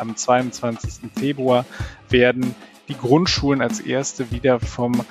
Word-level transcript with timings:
am 0.00 0.16
22. 0.16 1.10
Februar 1.16 1.64
werden 2.08 2.54
die 2.88 2.96
Grundschulen 2.96 3.60
als 3.60 3.80
erste 3.80 4.30
wieder 4.30 4.60
vom 4.60 5.04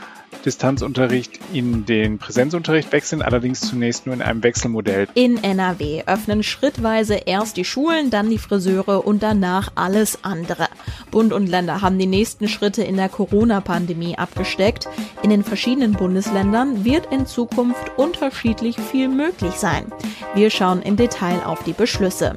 Distanzunterricht 0.46 1.40
in 1.54 1.86
den 1.86 2.20
Präsenzunterricht 2.20 2.92
wechseln, 2.92 3.21
allerdings 3.21 3.62
zunächst 3.62 4.05
nur 4.05 4.15
in 4.15 4.21
einem 4.21 4.44
Wechselmodell. 4.44 5.08
In 5.13 5.44
NRW 5.44 6.04
öffnen 6.05 6.44
schrittweise 6.44 7.15
erst 7.15 7.58
die 7.58 7.65
Schulen, 7.65 8.10
dann 8.10 8.29
die 8.29 8.38
Friseure 8.38 9.05
und 9.05 9.23
danach 9.23 9.71
alles 9.76 10.23
andere. 10.23 10.68
Bund 11.11 11.33
und 11.33 11.47
Länder 11.47 11.81
haben 11.81 11.97
die 11.97 12.05
nächsten 12.05 12.47
Schritte 12.47 12.83
in 12.83 12.97
der 12.97 13.09
Corona-Pandemie 13.09 14.17
abgesteckt. 14.17 14.88
In 15.23 15.29
den 15.29 15.43
verschiedenen 15.43 15.93
Bundesländern 15.93 16.85
wird 16.85 17.11
in 17.11 17.25
Zukunft 17.25 17.97
unterschiedlich 17.97 18.77
viel 18.79 19.09
möglich 19.09 19.54
sein. 19.54 19.91
Wir 20.35 20.49
schauen 20.49 20.81
im 20.81 20.95
Detail 20.95 21.45
auf 21.45 21.63
die 21.63 21.73
Beschlüsse. 21.73 22.35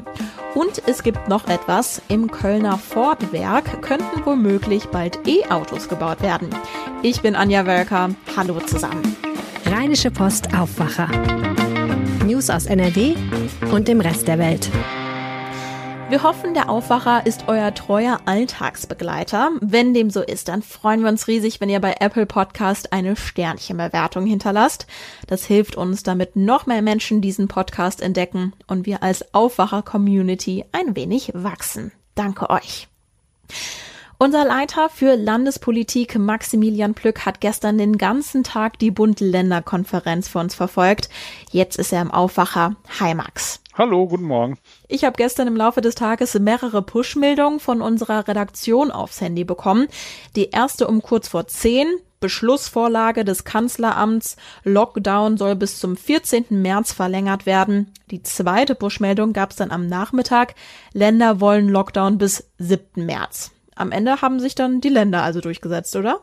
Und 0.54 0.82
es 0.86 1.02
gibt 1.02 1.28
noch 1.28 1.46
etwas. 1.48 2.02
Im 2.08 2.30
Kölner 2.30 2.76
Ford-Werk 2.76 3.82
könnten 3.82 4.24
womöglich 4.24 4.86
bald 4.86 5.27
E-Autos 5.27 5.88
gebaut 5.88 6.22
werden. 6.22 6.50
Ich 7.02 7.22
bin 7.22 7.36
Anja 7.36 7.66
Wölker. 7.66 8.10
Hallo 8.36 8.58
zusammen. 8.60 9.16
Rheinische 9.66 10.10
Post 10.10 10.55
Aufwacher. 10.55 11.08
News 12.27 12.50
aus 12.50 12.66
NRW 12.66 13.14
und 13.70 13.86
dem 13.86 14.00
Rest 14.00 14.27
der 14.27 14.38
Welt. 14.38 14.68
Wir 16.10 16.24
hoffen, 16.24 16.55
der 16.55 16.69
Aufwacher 16.69 17.24
ist 17.24 17.45
euer 17.46 17.73
treuer 17.73 18.19
Alltagsbegleiter. 18.24 19.50
Wenn 19.60 19.95
dem 19.95 20.10
so 20.10 20.23
ist, 20.23 20.48
dann 20.48 20.60
freuen 20.60 21.02
wir 21.02 21.09
uns 21.09 21.28
riesig, 21.28 21.60
wenn 21.60 21.69
ihr 21.69 21.78
bei 21.78 21.95
Apple 22.00 22.27
Podcast 22.27 22.92
eine 22.92 23.14
Sternchenbewertung 23.14 24.27
hinterlasst. 24.27 24.88
Das 25.28 25.45
hilft 25.45 25.77
uns, 25.77 26.02
damit 26.02 26.34
noch 26.34 26.66
mehr 26.66 26.83
Menschen 26.83 27.20
diesen 27.20 27.46
Podcast 27.46 28.02
entdecken 28.02 28.55
und 28.66 28.86
wir 28.86 29.05
als 29.05 29.33
Aufwacher-Community 29.33 30.64
ein 30.73 30.96
wenig 30.96 31.30
wachsen. 31.33 31.92
Danke 32.16 32.50
euch. 32.50 32.88
Unser 34.19 34.45
Leiter 34.45 34.88
für 34.88 35.14
Landespolitik, 35.14 36.19
Maximilian 36.19 36.94
Plück, 36.94 37.25
hat 37.25 37.41
gestern 37.41 37.78
den 37.78 37.98
ganzen 37.98 38.42
Tag 38.42 38.81
die 38.81 38.91
Bund-Länder-Konferenz 38.91 40.27
für 40.27 40.41
uns 40.41 40.56
verfolgt. 40.56 41.08
Jetzt 41.53 41.78
ist 41.78 41.92
er 41.92 42.03
im 42.03 42.11
Aufwacher. 42.11 42.75
Hi 42.98 43.14
Max. 43.14 43.61
Hallo, 43.81 44.06
guten 44.06 44.25
Morgen. 44.25 44.59
Ich 44.89 45.05
habe 45.05 45.17
gestern 45.17 45.48
im 45.48 45.56
Laufe 45.56 45.81
des 45.81 45.95
Tages 45.95 46.39
mehrere 46.39 46.83
Push-Meldungen 46.83 47.61
von 47.61 47.81
unserer 47.81 48.28
Redaktion 48.28 48.91
aufs 48.91 49.22
Handy 49.22 49.42
bekommen. 49.42 49.89
Die 50.37 50.50
erste 50.50 50.87
um 50.87 51.00
kurz 51.00 51.28
vor 51.28 51.47
zehn. 51.47 51.87
Beschlussvorlage 52.20 53.25
des 53.25 53.45
Kanzleramts. 53.45 54.37
Lockdown 54.64 55.39
soll 55.39 55.56
bis 55.56 55.78
zum 55.78 55.97
14. 55.97 56.45
März 56.50 56.92
verlängert 56.92 57.47
werden. 57.47 57.91
Die 58.11 58.22
zweite 58.22 58.75
Push-Meldung 58.75 59.33
gab 59.33 59.53
es 59.53 59.56
dann 59.56 59.70
am 59.70 59.87
Nachmittag. 59.87 60.56
Länder 60.92 61.41
wollen 61.41 61.70
Lockdown 61.70 62.19
bis 62.19 62.50
7. 62.59 63.06
März. 63.06 63.50
Am 63.77 63.92
Ende 63.92 64.20
haben 64.20 64.41
sich 64.41 64.55
dann 64.55 64.83
die 64.83 64.91
Länder 64.91 65.22
also 65.22 65.41
durchgesetzt, 65.41 65.97
oder? 65.97 66.20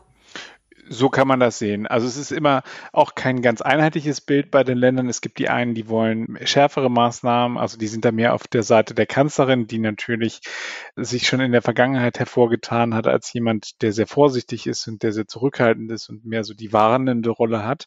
So 0.90 1.08
kann 1.08 1.28
man 1.28 1.40
das 1.40 1.58
sehen. 1.58 1.86
Also 1.86 2.06
es 2.06 2.16
ist 2.16 2.30
immer 2.30 2.62
auch 2.92 3.14
kein 3.14 3.42
ganz 3.42 3.60
einheitliches 3.60 4.20
Bild 4.20 4.50
bei 4.50 4.64
den 4.64 4.78
Ländern. 4.78 5.08
Es 5.08 5.20
gibt 5.20 5.38
die 5.38 5.48
einen, 5.48 5.74
die 5.74 5.88
wollen 5.88 6.38
schärfere 6.44 6.90
Maßnahmen, 6.90 7.58
also 7.58 7.76
die 7.78 7.88
sind 7.88 8.04
da 8.04 8.12
mehr 8.12 8.34
auf 8.34 8.46
der 8.48 8.62
Seite 8.62 8.94
der 8.94 9.06
Kanzlerin, 9.06 9.66
die 9.66 9.78
natürlich 9.78 10.40
sich 10.96 11.26
schon 11.26 11.40
in 11.40 11.52
der 11.52 11.62
Vergangenheit 11.62 12.18
hervorgetan 12.18 12.94
hat 12.94 13.06
als 13.06 13.32
jemand, 13.32 13.82
der 13.82 13.92
sehr 13.92 14.06
vorsichtig 14.06 14.66
ist 14.66 14.88
und 14.88 15.02
der 15.02 15.12
sehr 15.12 15.26
zurückhaltend 15.26 15.90
ist 15.92 16.08
und 16.08 16.24
mehr 16.24 16.44
so 16.44 16.54
die 16.54 16.72
warnende 16.72 17.30
Rolle 17.30 17.64
hat. 17.64 17.86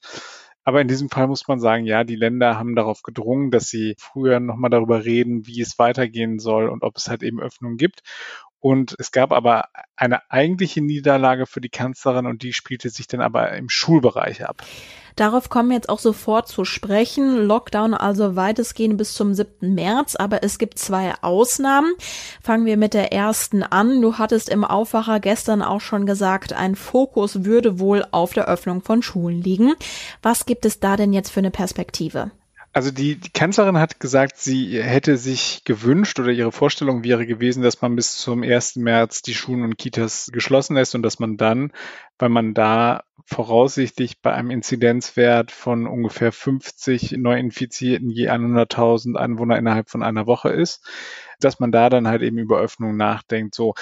Aber 0.63 0.79
in 0.81 0.88
diesem 0.88 1.09
Fall 1.09 1.27
muss 1.27 1.47
man 1.47 1.59
sagen, 1.59 1.85
ja, 1.85 2.03
die 2.03 2.16
Länder 2.16 2.57
haben 2.59 2.75
darauf 2.75 3.02
gedrungen, 3.02 3.49
dass 3.49 3.67
sie 3.67 3.95
früher 3.97 4.39
nochmal 4.39 4.69
darüber 4.69 5.05
reden, 5.05 5.47
wie 5.47 5.59
es 5.59 5.79
weitergehen 5.79 6.38
soll 6.38 6.69
und 6.69 6.83
ob 6.83 6.97
es 6.97 7.07
halt 7.09 7.23
eben 7.23 7.41
Öffnungen 7.41 7.77
gibt. 7.77 8.02
Und 8.61 8.95
es 8.99 9.11
gab 9.11 9.31
aber 9.31 9.65
eine 9.95 10.21
eigentliche 10.31 10.81
Niederlage 10.81 11.47
für 11.47 11.61
die 11.61 11.69
Kanzlerin 11.69 12.27
und 12.27 12.43
die 12.43 12.53
spielte 12.53 12.89
sich 12.89 13.07
dann 13.07 13.19
aber 13.19 13.51
im 13.53 13.69
Schulbereich 13.69 14.45
ab. 14.45 14.61
Darauf 15.15 15.49
kommen 15.49 15.69
wir 15.69 15.75
jetzt 15.75 15.89
auch 15.89 15.99
sofort 15.99 16.47
zu 16.47 16.63
sprechen. 16.63 17.45
Lockdown 17.45 17.94
also 17.95 18.35
weitestgehend 18.35 18.97
bis 18.97 19.13
zum 19.13 19.33
7. 19.33 19.73
März, 19.73 20.16
aber 20.16 20.44
es 20.44 20.59
gibt 20.59 20.77
zwei 20.79 21.13
Ausnahmen. 21.21 21.94
Fangen 22.41 22.66
wir 22.66 22.77
mit 22.77 22.94
der 22.94 23.11
ersten 23.11 23.63
an. 23.63 24.00
Du 24.00 24.19
hattest 24.19 24.47
im 24.47 24.63
Aufwacher 24.63 25.19
gestern 25.19 25.63
auch 25.63 25.81
schon 25.81 26.05
gesagt, 26.05 26.53
ein 26.53 26.75
Fokus 26.75 27.44
würde 27.44 27.79
wohl 27.79 28.05
auf 28.11 28.33
der 28.33 28.47
Öffnung 28.47 28.81
von 28.81 29.01
Schulen 29.01 29.41
liegen. 29.41 29.73
Was 30.21 30.45
gibt 30.45 30.66
es 30.66 30.79
da 30.79 30.95
denn 30.95 31.13
jetzt 31.13 31.31
für 31.31 31.39
eine 31.39 31.51
Perspektive? 31.51 32.31
Also 32.73 32.89
die, 32.89 33.17
die 33.17 33.31
Kanzlerin 33.31 33.77
hat 33.77 33.99
gesagt, 33.99 34.37
sie 34.37 34.81
hätte 34.81 35.17
sich 35.17 35.65
gewünscht 35.65 36.19
oder 36.19 36.31
ihre 36.31 36.53
Vorstellung 36.53 37.03
wäre 37.03 37.27
gewesen, 37.27 37.63
dass 37.63 37.81
man 37.81 37.97
bis 37.97 38.15
zum 38.15 38.43
1. 38.43 38.77
März 38.77 39.21
die 39.21 39.33
Schulen 39.33 39.63
und 39.63 39.77
Kitas 39.77 40.29
geschlossen 40.31 40.75
lässt 40.75 40.95
und 40.95 41.03
dass 41.03 41.19
man 41.19 41.35
dann, 41.35 41.73
weil 42.17 42.29
man 42.29 42.53
da 42.53 43.03
voraussichtlich 43.25 44.21
bei 44.21 44.33
einem 44.33 44.51
Inzidenzwert 44.51 45.51
von 45.51 45.85
ungefähr 45.85 46.31
50 46.31 47.11
Neuinfizierten 47.17 48.09
je 48.09 48.29
100.000 48.29 49.17
Einwohner 49.17 49.57
innerhalb 49.57 49.89
von 49.89 50.01
einer 50.01 50.25
Woche 50.25 50.49
ist, 50.49 50.88
dass 51.41 51.59
man 51.59 51.73
da 51.73 51.89
dann 51.89 52.07
halt 52.07 52.21
eben 52.21 52.38
über 52.38 52.59
Öffnung 52.59 52.95
nachdenkt. 52.95 53.53
So, 53.53 53.73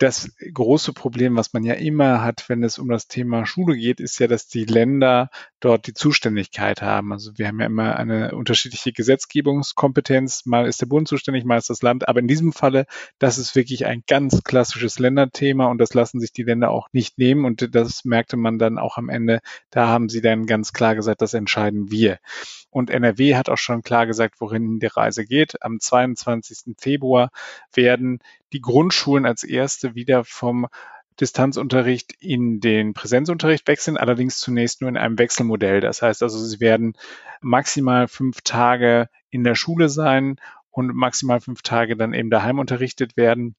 das 0.00 0.34
große 0.54 0.94
Problem, 0.94 1.36
was 1.36 1.52
man 1.52 1.62
ja 1.62 1.74
immer 1.74 2.24
hat, 2.24 2.48
wenn 2.48 2.64
es 2.64 2.78
um 2.78 2.88
das 2.88 3.06
Thema 3.06 3.44
Schule 3.44 3.76
geht, 3.76 4.00
ist 4.00 4.18
ja, 4.18 4.28
dass 4.28 4.48
die 4.48 4.64
Länder 4.64 5.28
dort 5.60 5.86
die 5.86 5.92
Zuständigkeit 5.92 6.80
haben. 6.80 7.12
Also 7.12 7.36
wir 7.36 7.46
haben 7.46 7.60
ja 7.60 7.66
immer 7.66 7.96
eine 7.96 8.34
unterschiedliche 8.34 8.92
Gesetzgebungskompetenz. 8.92 10.46
Mal 10.46 10.66
ist 10.66 10.80
der 10.80 10.86
Bund 10.86 11.06
zuständig, 11.06 11.44
mal 11.44 11.58
ist 11.58 11.68
das 11.68 11.82
Land. 11.82 12.08
Aber 12.08 12.20
in 12.20 12.28
diesem 12.28 12.54
Falle, 12.54 12.86
das 13.18 13.36
ist 13.36 13.54
wirklich 13.54 13.84
ein 13.84 14.02
ganz 14.06 14.42
klassisches 14.42 14.98
Länderthema 14.98 15.66
und 15.66 15.76
das 15.76 15.92
lassen 15.92 16.18
sich 16.18 16.32
die 16.32 16.44
Länder 16.44 16.70
auch 16.70 16.88
nicht 16.92 17.18
nehmen. 17.18 17.44
Und 17.44 17.74
das 17.74 18.06
merkte 18.06 18.38
man 18.38 18.58
dann 18.58 18.78
auch 18.78 18.96
am 18.96 19.10
Ende. 19.10 19.40
Da 19.68 19.88
haben 19.88 20.08
sie 20.08 20.22
dann 20.22 20.46
ganz 20.46 20.72
klar 20.72 20.94
gesagt, 20.94 21.20
das 21.20 21.34
entscheiden 21.34 21.90
wir. 21.90 22.20
Und 22.70 22.88
NRW 22.88 23.34
hat 23.34 23.50
auch 23.50 23.58
schon 23.58 23.82
klar 23.82 24.06
gesagt, 24.06 24.36
worin 24.40 24.78
die 24.78 24.86
Reise 24.86 25.26
geht. 25.26 25.62
Am 25.62 25.78
22. 25.78 26.76
Februar 26.78 27.30
werden 27.74 28.20
die 28.52 28.60
Grundschulen 28.60 29.26
als 29.26 29.44
erste 29.44 29.94
wieder 29.94 30.24
vom 30.24 30.66
Distanzunterricht 31.20 32.14
in 32.20 32.60
den 32.60 32.94
Präsenzunterricht 32.94 33.68
wechseln, 33.68 33.96
allerdings 33.96 34.38
zunächst 34.38 34.80
nur 34.80 34.88
in 34.88 34.96
einem 34.96 35.18
Wechselmodell. 35.18 35.80
Das 35.80 36.02
heißt 36.02 36.22
also, 36.22 36.38
sie 36.38 36.60
werden 36.60 36.94
maximal 37.40 38.08
fünf 38.08 38.40
Tage 38.42 39.08
in 39.28 39.44
der 39.44 39.54
Schule 39.54 39.88
sein 39.88 40.36
und 40.70 40.94
maximal 40.94 41.40
fünf 41.40 41.62
Tage 41.62 41.96
dann 41.96 42.14
eben 42.14 42.30
daheim 42.30 42.58
unterrichtet 42.58 43.16
werden. 43.16 43.54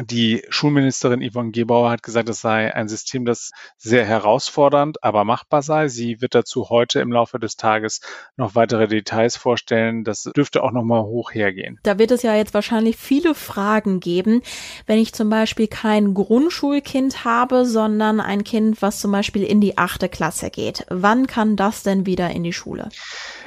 Die 0.00 0.42
Schulministerin 0.48 1.20
Yvonne 1.20 1.50
Gebauer 1.50 1.90
hat 1.90 2.02
gesagt, 2.02 2.30
es 2.30 2.40
sei 2.40 2.74
ein 2.74 2.88
System, 2.88 3.26
das 3.26 3.50
sehr 3.76 4.06
herausfordernd, 4.06 5.04
aber 5.04 5.24
machbar 5.24 5.60
sei. 5.60 5.88
Sie 5.88 6.22
wird 6.22 6.34
dazu 6.34 6.70
heute 6.70 7.00
im 7.00 7.12
Laufe 7.12 7.38
des 7.38 7.56
Tages 7.56 8.00
noch 8.38 8.54
weitere 8.54 8.88
Details 8.88 9.36
vorstellen. 9.36 10.02
Das 10.02 10.22
dürfte 10.34 10.62
auch 10.62 10.72
noch 10.72 10.82
mal 10.82 11.02
hoch 11.02 11.34
hergehen. 11.34 11.78
Da 11.82 11.98
wird 11.98 12.10
es 12.10 12.22
ja 12.22 12.34
jetzt 12.34 12.54
wahrscheinlich 12.54 12.96
viele 12.96 13.34
Fragen 13.34 14.00
geben, 14.00 14.40
wenn 14.86 14.98
ich 14.98 15.12
zum 15.12 15.28
Beispiel 15.28 15.68
kein 15.68 16.14
Grundschulkind 16.14 17.26
habe, 17.26 17.66
sondern 17.66 18.20
ein 18.20 18.44
Kind, 18.44 18.80
was 18.80 18.98
zum 18.98 19.12
Beispiel 19.12 19.42
in 19.42 19.60
die 19.60 19.76
achte 19.76 20.08
Klasse 20.08 20.48
geht. 20.48 20.86
Wann 20.88 21.26
kann 21.26 21.56
das 21.56 21.82
denn 21.82 22.06
wieder 22.06 22.30
in 22.30 22.44
die 22.44 22.54
Schule? 22.54 22.88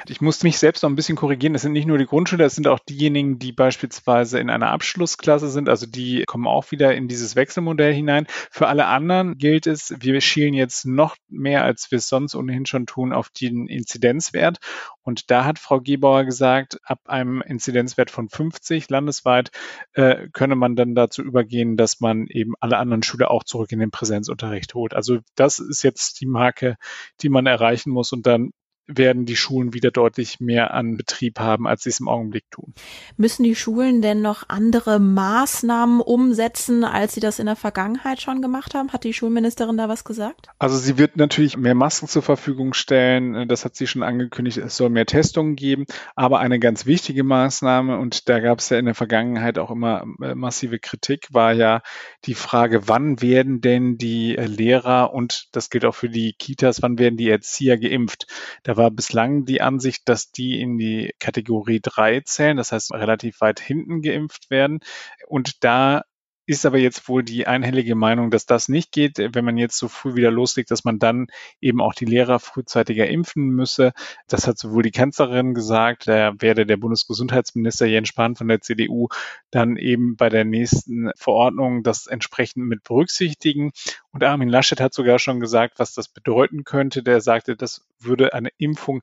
Ich 0.10 0.22
musste 0.22 0.46
mich 0.46 0.58
selbst 0.58 0.84
noch 0.84 0.90
ein 0.90 0.96
bisschen 0.96 1.16
korrigieren. 1.16 1.56
Es 1.56 1.62
sind 1.64 1.72
nicht 1.72 1.88
nur 1.88 1.98
die 1.98 2.06
Grundschüler, 2.06 2.46
es 2.46 2.56
sind 2.56 2.68
auch 2.68 2.80
diejenigen, 2.80 3.40
die 3.40 3.52
beispielsweise 3.52 4.40
in 4.40 4.50
einer 4.50 4.72
Abschlussklasse 4.72 5.50
sind. 5.50 5.70
Also 5.70 5.86
die 5.86 6.24
kommen 6.26 6.48
auch 6.48 6.72
wieder 6.72 6.96
in 6.96 7.08
dieses 7.08 7.36
Wechselmodell 7.36 7.94
hinein. 7.94 8.28
Für 8.52 8.68
alle 8.68 8.86
anderen 8.86 9.38
gilt 9.38 9.68
es, 9.68 9.94
wir 10.00 10.20
schielen 10.22 10.54
jetzt 10.54 10.86
noch 10.86 11.16
mehr, 11.30 11.64
als 11.64 11.92
wir 11.92 11.98
es 11.98 12.08
sonst 12.08 12.36
ohnehin 12.36 12.66
schon 12.66 12.86
tun, 12.86 13.14
auf 13.14 13.30
den 13.30 13.68
Inzidenzwert. 13.68 14.58
Und 15.02 15.32
da 15.32 15.46
hat 15.46 15.60
Frau 15.60 15.80
Gebauer 15.82 16.26
gesagt, 16.26 16.80
ab 16.84 17.00
einem 17.06 17.42
Inzidenzwert 17.42 18.12
von 18.12 18.30
50 18.30 18.90
landesweit 18.90 19.52
äh, 19.94 20.28
könne 20.34 20.56
man 20.56 20.76
dann 20.76 20.96
dazu 20.96 21.22
übergehen, 21.22 21.78
dass 21.78 22.00
man 22.00 22.28
eben 22.28 22.54
alle 22.60 22.78
anderen 22.78 23.04
Schüler 23.04 23.32
auch 23.32 23.44
zurück 23.44 23.72
in 23.72 23.80
den 23.80 23.92
Präsenzunterricht 23.92 24.74
holt. 24.74 24.94
Also 24.94 25.20
das 25.36 25.60
ist 25.60 25.84
jetzt 25.84 26.22
die 26.22 26.26
Marke, 26.26 26.78
die 27.22 27.30
man 27.30 27.46
erreichen 27.46 27.92
muss. 27.92 28.12
Und 28.12 28.26
dann 28.26 28.52
werden 28.88 29.26
die 29.26 29.36
Schulen 29.36 29.74
wieder 29.74 29.92
deutlich 29.92 30.40
mehr 30.40 30.74
an 30.74 30.98
Betrieb 30.98 31.40
haben, 31.40 31.68
als 31.68 31.84
sie 31.84 31.90
es 31.90 32.00
im 32.00 32.08
Augenblick 32.08 32.50
tun. 32.52 32.74
Müssen 33.18 33.44
die 33.44 33.56
Schulen 33.56 34.02
denn 34.02 34.22
noch 34.22 34.50
andere 34.50 35.00
Maßnahmen 35.00 36.02
umsetzen, 36.02 36.84
als 36.84 37.14
sie 37.14 37.20
das 37.20 37.40
in 37.40 37.48
der 37.48 37.56
Vergangenheit 37.56 38.22
schon 38.22 38.42
gemacht 38.42 38.74
haben? 38.76 38.94
Hat 38.94 39.04
die 39.04 39.14
Schulministerin 39.14 39.78
da 39.78 39.90
was 39.90 40.04
gesagt? 40.04 40.48
Also 40.60 40.78
sie 40.78 40.98
wird 40.98 41.18
natürlich 41.18 41.58
mehr 41.58 41.76
Masken 41.76 42.08
zur 42.08 42.22
Verfügung 42.22 42.74
stellen. 42.74 43.48
Das 43.48 43.66
hat 43.66 43.76
sie 43.76 43.88
schon 43.88 44.04
angekündigt. 44.04 44.58
Es 44.58 44.78
soll 44.78 44.90
mehr 44.90 45.06
Testungen 45.06 45.56
geben. 45.56 45.86
Aber 46.16 46.40
eine 46.40 46.60
ganz 46.60 46.86
wichtige 46.86 47.24
Maßnahme, 47.24 47.98
und 47.98 48.30
da 48.30 48.40
gab 48.40 48.60
es 48.60 48.70
ja 48.70 48.78
in 48.78 48.86
der 48.86 48.96
Vergangenheit 48.96 49.58
auch 49.58 49.72
immer 49.72 50.06
äh, 50.22 50.36
massive 50.36 50.80
Kritik, 50.80 51.28
war 51.32 51.54
ja 51.54 51.82
die 52.26 52.36
Frage, 52.36 52.88
wann 52.88 53.22
werden 53.22 53.62
denn 53.62 53.98
die 53.98 54.38
äh, 54.38 54.46
Lehrer 54.46 55.14
und 55.14 55.48
das 55.54 55.70
gilt 55.70 55.86
auch 55.86 55.96
für 55.96 56.10
die 56.10 56.34
Kitas, 56.34 56.82
wann 56.82 57.00
werden 57.00 57.18
die 57.18 57.30
Erzieher 57.30 57.78
geimpft? 57.78 58.28
Da 58.64 58.75
war 58.78 58.92
bislang 58.92 59.46
die 59.46 59.62
Ansicht, 59.62 60.08
dass 60.10 60.32
die 60.32 60.60
in 60.62 60.78
die 60.78 61.14
Kategorie 61.20 61.80
3 61.82 62.22
zählen, 62.22 62.58
das 62.58 62.72
heißt 62.72 62.94
relativ 62.94 63.42
weit 63.42 63.60
hinten 63.60 64.02
geimpft 64.02 64.50
werden. 64.50 64.80
Und 65.28 65.64
da 65.64 66.04
ist 66.46 66.66
aber 66.66 66.78
jetzt 66.78 67.08
wohl 67.10 67.24
die 67.24 67.48
einhellige 67.48 67.96
Meinung, 67.96 68.30
dass 68.32 68.46
das 68.46 68.70
nicht 68.70 68.92
geht, 68.92 69.18
wenn 69.18 69.46
man 69.46 69.58
jetzt 69.58 69.78
so 69.78 69.88
früh 69.88 70.16
wieder 70.16 70.32
loslegt, 70.32 70.72
dass 70.72 70.84
man 70.84 71.00
dann 71.00 71.28
eben 71.60 71.82
auch 71.82 71.94
die 71.94 72.06
Lehrer 72.06 72.40
frühzeitiger 72.40 73.08
impfen 73.08 73.50
müsse. 73.50 73.94
Das 74.28 74.48
hat 74.48 74.58
sowohl 74.58 74.84
die 74.84 74.92
Kanzlerin 74.92 75.54
gesagt, 75.54 76.08
da 76.08 76.34
werde 76.40 76.66
der 76.66 76.78
Bundesgesundheitsminister 76.78 77.86
Jens 77.86 78.10
Spahn 78.10 78.36
von 78.36 78.48
der 78.48 78.62
CDU 78.62 79.08
dann 79.50 79.78
eben 79.78 80.16
bei 80.16 80.30
der 80.30 80.46
nächsten 80.46 81.12
Verordnung 81.16 81.84
das 81.84 82.08
entsprechend 82.08 82.68
mit 82.68 82.84
berücksichtigen. 82.84 83.72
Und 84.12 84.24
Armin 84.24 84.50
Laschet 84.50 84.80
hat 84.80 84.94
sogar 84.94 85.20
schon 85.20 85.40
gesagt, 85.40 85.80
was 85.80 85.94
das 85.94 86.08
bedeuten 86.08 86.64
könnte. 86.64 87.04
Der 87.04 87.22
sagte, 87.22 87.56
das 87.56 87.86
würde 88.00 88.34
eine 88.34 88.50
Impfung 88.58 89.02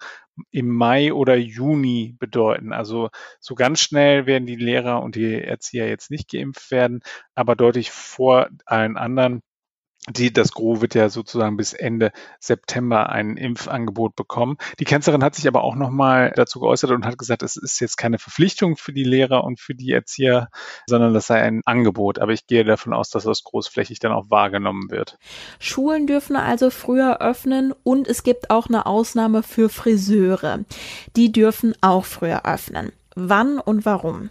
im 0.50 0.68
Mai 0.68 1.12
oder 1.12 1.36
Juni 1.36 2.16
bedeuten. 2.18 2.72
Also 2.72 3.10
so 3.40 3.54
ganz 3.54 3.80
schnell 3.80 4.26
werden 4.26 4.46
die 4.46 4.56
Lehrer 4.56 5.02
und 5.02 5.14
die 5.16 5.34
Erzieher 5.42 5.88
jetzt 5.88 6.10
nicht 6.10 6.30
geimpft 6.30 6.70
werden, 6.70 7.00
aber 7.34 7.56
deutlich 7.56 7.90
vor 7.90 8.48
allen 8.66 8.96
anderen 8.96 9.42
die, 10.08 10.32
das 10.32 10.52
Gros 10.52 10.80
wird 10.80 10.96
ja 10.96 11.08
sozusagen 11.08 11.56
bis 11.56 11.74
Ende 11.74 12.10
September 12.40 13.10
ein 13.10 13.36
Impfangebot 13.36 14.16
bekommen. 14.16 14.56
Die 14.80 14.84
Kanzlerin 14.84 15.22
hat 15.22 15.36
sich 15.36 15.46
aber 15.46 15.62
auch 15.62 15.76
nochmal 15.76 16.32
dazu 16.34 16.58
geäußert 16.58 16.90
und 16.90 17.06
hat 17.06 17.18
gesagt, 17.18 17.42
es 17.44 17.56
ist 17.56 17.78
jetzt 17.78 17.96
keine 17.96 18.18
Verpflichtung 18.18 18.76
für 18.76 18.92
die 18.92 19.04
Lehrer 19.04 19.44
und 19.44 19.60
für 19.60 19.76
die 19.76 19.92
Erzieher, 19.92 20.48
sondern 20.86 21.14
das 21.14 21.28
sei 21.28 21.40
ein 21.40 21.62
Angebot. 21.66 22.18
Aber 22.18 22.32
ich 22.32 22.48
gehe 22.48 22.64
davon 22.64 22.92
aus, 22.92 23.10
dass 23.10 23.22
das 23.22 23.44
großflächig 23.44 24.00
dann 24.00 24.10
auch 24.10 24.28
wahrgenommen 24.28 24.90
wird. 24.90 25.18
Schulen 25.60 26.08
dürfen 26.08 26.34
also 26.34 26.70
früher 26.70 27.20
öffnen 27.20 27.72
und 27.84 28.08
es 28.08 28.24
gibt 28.24 28.50
auch 28.50 28.66
eine 28.66 28.86
Ausnahme 28.86 29.44
für 29.44 29.68
Friseure. 29.68 30.64
Die 31.14 31.30
dürfen 31.30 31.76
auch 31.80 32.04
früher 32.04 32.44
öffnen. 32.44 32.90
Wann 33.14 33.60
und 33.60 33.84
warum? 33.84 34.30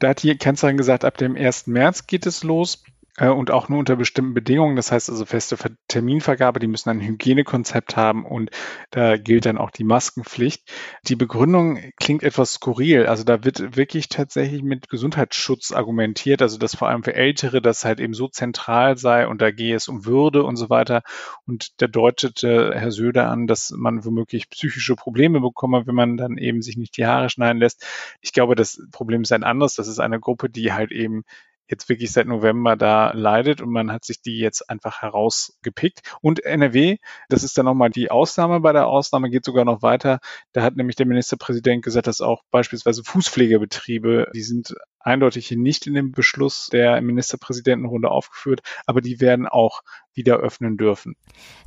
Da 0.00 0.08
hat 0.08 0.22
die 0.22 0.36
Kanzlerin 0.36 0.76
gesagt, 0.76 1.04
ab 1.04 1.16
dem 1.16 1.36
1. 1.36 1.68
März 1.68 2.06
geht 2.06 2.26
es 2.26 2.42
los. 2.42 2.82
Äh, 3.18 3.28
und 3.28 3.50
auch 3.50 3.68
nur 3.68 3.78
unter 3.78 3.96
bestimmten 3.96 4.34
Bedingungen. 4.34 4.76
Das 4.76 4.90
heißt 4.90 5.10
also 5.10 5.24
feste 5.26 5.56
Terminvergabe, 5.88 6.60
die 6.60 6.66
müssen 6.66 6.90
ein 6.90 7.00
Hygienekonzept 7.00 7.96
haben 7.96 8.24
und 8.24 8.50
da 8.90 9.16
gilt 9.18 9.44
dann 9.44 9.58
auch 9.58 9.70
die 9.70 9.84
Maskenpflicht. 9.84 10.70
Die 11.04 11.16
Begründung 11.16 11.78
klingt 11.96 12.22
etwas 12.22 12.54
skurril. 12.54 13.06
Also 13.06 13.24
da 13.24 13.44
wird 13.44 13.76
wirklich 13.76 14.08
tatsächlich 14.08 14.62
mit 14.62 14.88
Gesundheitsschutz 14.88 15.72
argumentiert, 15.72 16.40
also 16.40 16.58
dass 16.58 16.74
vor 16.74 16.88
allem 16.88 17.04
für 17.04 17.14
Ältere 17.14 17.60
das 17.60 17.84
halt 17.84 18.00
eben 18.00 18.14
so 18.14 18.28
zentral 18.28 18.96
sei 18.96 19.26
und 19.26 19.42
da 19.42 19.50
gehe 19.50 19.76
es 19.76 19.88
um 19.88 20.06
Würde 20.06 20.44
und 20.44 20.56
so 20.56 20.70
weiter. 20.70 21.02
Und 21.46 21.80
da 21.82 21.86
deutete 21.88 22.72
Herr 22.74 22.92
Söder 22.92 23.28
an, 23.28 23.46
dass 23.46 23.70
man 23.76 24.04
womöglich 24.04 24.48
psychische 24.48 24.96
Probleme 24.96 25.40
bekomme, 25.40 25.86
wenn 25.86 25.94
man 25.94 26.16
dann 26.16 26.38
eben 26.38 26.62
sich 26.62 26.76
nicht 26.78 26.96
die 26.96 27.06
Haare 27.06 27.28
schneiden 27.28 27.58
lässt. 27.58 27.86
Ich 28.22 28.32
glaube, 28.32 28.54
das 28.54 28.80
Problem 28.90 29.22
ist 29.22 29.32
ein 29.32 29.44
anderes. 29.44 29.74
Das 29.74 29.88
ist 29.88 29.98
eine 29.98 30.18
Gruppe, 30.20 30.48
die 30.48 30.72
halt 30.72 30.92
eben 30.92 31.24
jetzt 31.68 31.88
wirklich 31.88 32.12
seit 32.12 32.26
November 32.26 32.76
da 32.76 33.12
leidet 33.12 33.60
und 33.60 33.70
man 33.70 33.92
hat 33.92 34.04
sich 34.04 34.20
die 34.20 34.38
jetzt 34.38 34.68
einfach 34.68 35.02
herausgepickt. 35.02 36.02
Und 36.20 36.44
NRW, 36.44 36.98
das 37.28 37.42
ist 37.42 37.56
dann 37.56 37.64
nochmal 37.64 37.90
die 37.90 38.10
Ausnahme. 38.10 38.60
Bei 38.60 38.72
der 38.72 38.86
Ausnahme 38.86 39.30
geht 39.30 39.44
sogar 39.44 39.64
noch 39.64 39.82
weiter. 39.82 40.20
Da 40.52 40.62
hat 40.62 40.76
nämlich 40.76 40.96
der 40.96 41.06
Ministerpräsident 41.06 41.82
gesagt, 41.82 42.06
dass 42.06 42.20
auch 42.20 42.42
beispielsweise 42.50 43.02
Fußpflegebetriebe, 43.04 44.30
die 44.34 44.42
sind 44.42 44.74
eindeutig 45.04 45.50
nicht 45.52 45.86
in 45.86 45.94
dem 45.94 46.12
Beschluss 46.12 46.68
der 46.70 47.00
Ministerpräsidentenrunde 47.00 48.10
aufgeführt, 48.10 48.60
aber 48.86 49.00
die 49.00 49.20
werden 49.20 49.46
auch 49.46 49.82
wieder 50.14 50.36
öffnen 50.36 50.76
dürfen. 50.76 51.16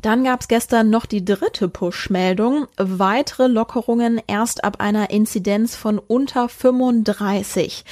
Dann 0.01 0.23
gab 0.23 0.41
es 0.41 0.47
gestern 0.47 0.89
noch 0.89 1.05
die 1.05 1.25
dritte 1.25 1.67
Push-Meldung. 1.67 2.67
Weitere 2.77 3.47
Lockerungen 3.47 4.21
erst 4.27 4.63
ab 4.63 4.79
einer 4.79 5.09
Inzidenz 5.09 5.75
von 5.75 5.97
unter 5.97 6.47
35. 6.47 7.83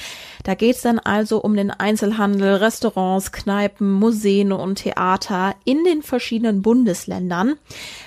Da 0.44 0.54
geht 0.54 0.76
es 0.76 0.82
dann 0.82 0.98
also 0.98 1.42
um 1.42 1.56
den 1.56 1.70
Einzelhandel, 1.70 2.56
Restaurants, 2.56 3.32
Kneipen, 3.32 3.90
Museen 3.90 4.52
und 4.52 4.76
Theater 4.76 5.56
in 5.64 5.82
den 5.84 6.02
verschiedenen 6.02 6.62
Bundesländern. 6.62 7.56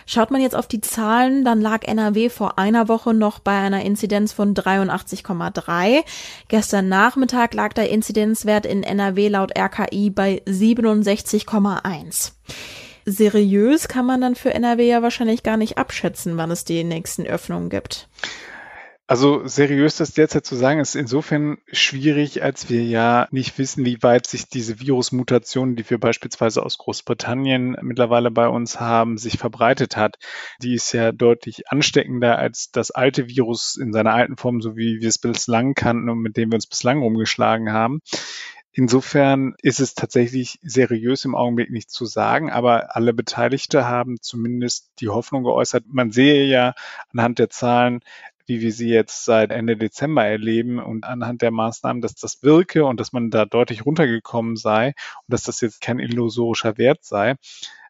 Schaut 0.10 0.32
man 0.32 0.40
jetzt 0.42 0.56
auf 0.56 0.68
die 0.68 0.80
Zahlen, 0.80 1.44
dann 1.44 1.60
lag 1.60 1.84
NRW 1.84 2.30
vor 2.30 2.58
einer 2.58 2.88
Woche 2.88 3.14
noch 3.14 3.40
bei 3.40 3.52
einer 3.52 3.84
Inzidenz 3.84 4.32
von 4.32 4.56
83,3. 4.56 6.02
Gestern 6.48 6.88
Nachmittag 6.88 7.54
lag 7.54 7.74
der 7.74 7.90
Inzidenzwert 7.90 8.66
in 8.66 8.84
NRW 8.84 9.28
laut 9.28 9.52
RKI 9.60 10.10
bei 10.10 10.42
67,1. 10.48 12.32
Seriös 13.04 13.90
kann 13.90 14.06
man 14.06 14.22
dann 14.22 14.36
für 14.36 14.54
NRW 14.54 14.88
ja 14.88 15.02
wahrscheinlich 15.02 15.44
gar 15.44 15.58
nicht 15.58 15.78
abschätzen, 15.78 16.38
wann 16.38 16.52
es 16.52 16.64
die 16.64 16.86
nächsten 16.86 17.28
Öffnungen 17.28 17.70
gibt. 17.70 18.08
Also 19.10 19.48
seriös 19.48 19.96
das 19.96 20.12
derzeit 20.12 20.46
zu 20.46 20.58
sagen, 20.58 20.82
ist 20.82 20.94
insofern 20.94 21.60
schwierig, 21.72 22.44
als 22.44 22.70
wir 22.70 22.84
ja 22.84 23.30
nicht 23.32 23.58
wissen, 23.58 23.86
wie 23.86 24.04
weit 24.04 24.28
sich 24.28 24.50
diese 24.50 24.82
Virusmutation, 24.82 25.78
die 25.78 25.90
wir 25.90 25.98
beispielsweise 25.98 26.62
aus 26.62 26.78
Großbritannien 26.78 27.78
mittlerweile 27.82 28.32
bei 28.32 28.50
uns 28.50 28.82
haben, 28.82 29.18
sich 29.18 29.38
verbreitet 29.38 29.96
hat. 29.96 30.18
Die 30.62 30.74
ist 30.74 30.92
ja 30.92 31.14
deutlich 31.14 31.72
ansteckender 31.72 32.38
als 32.38 32.70
das 32.72 32.92
alte 32.92 33.30
Virus 33.30 33.78
in 33.78 33.94
seiner 33.94 34.14
alten 34.14 34.36
Form, 34.36 34.60
so 34.60 34.76
wie 34.76 35.00
wir 35.00 35.08
es 35.08 35.20
bislang 35.20 35.74
kannten 35.74 36.10
und 36.10 36.20
mit 36.20 36.36
dem 36.36 36.52
wir 36.52 36.56
uns 36.56 36.68
bislang 36.68 37.02
rumgeschlagen 37.02 37.72
haben. 37.72 38.02
Insofern 38.74 39.56
ist 39.62 39.80
es 39.80 39.96
tatsächlich 39.96 40.60
seriös 40.62 41.24
im 41.24 41.34
Augenblick 41.34 41.72
nicht 41.72 41.90
zu 41.90 42.06
sagen, 42.06 42.52
aber 42.52 42.96
alle 42.96 43.14
Beteiligte 43.14 43.88
haben 43.88 44.18
zumindest 44.22 44.92
die 45.00 45.08
Hoffnung 45.08 45.44
geäußert. 45.44 45.86
Man 45.88 46.12
sehe 46.12 46.46
ja 46.46 46.76
anhand 47.12 47.40
der 47.40 47.50
Zahlen, 47.50 48.02
wie 48.48 48.62
wir 48.62 48.72
sie 48.72 48.90
jetzt 48.90 49.26
seit 49.26 49.52
Ende 49.52 49.78
Dezember 49.78 50.26
erleben 50.26 50.80
und 50.80 51.06
anhand 51.06 51.42
der 51.42 51.52
Maßnahmen, 51.52 52.02
dass 52.02 52.16
das 52.16 52.42
wirke 52.44 52.86
und 52.86 53.00
dass 53.00 53.14
man 53.14 53.30
da 53.30 53.46
deutlich 53.46 53.86
runtergekommen 53.86 54.56
sei 54.56 54.88
und 54.88 54.96
dass 55.28 55.44
das 55.44 55.62
jetzt 55.62 55.82
kein 55.82 56.00
illusorischer 56.00 56.78
Wert 56.78 57.04
sei. 57.04 57.36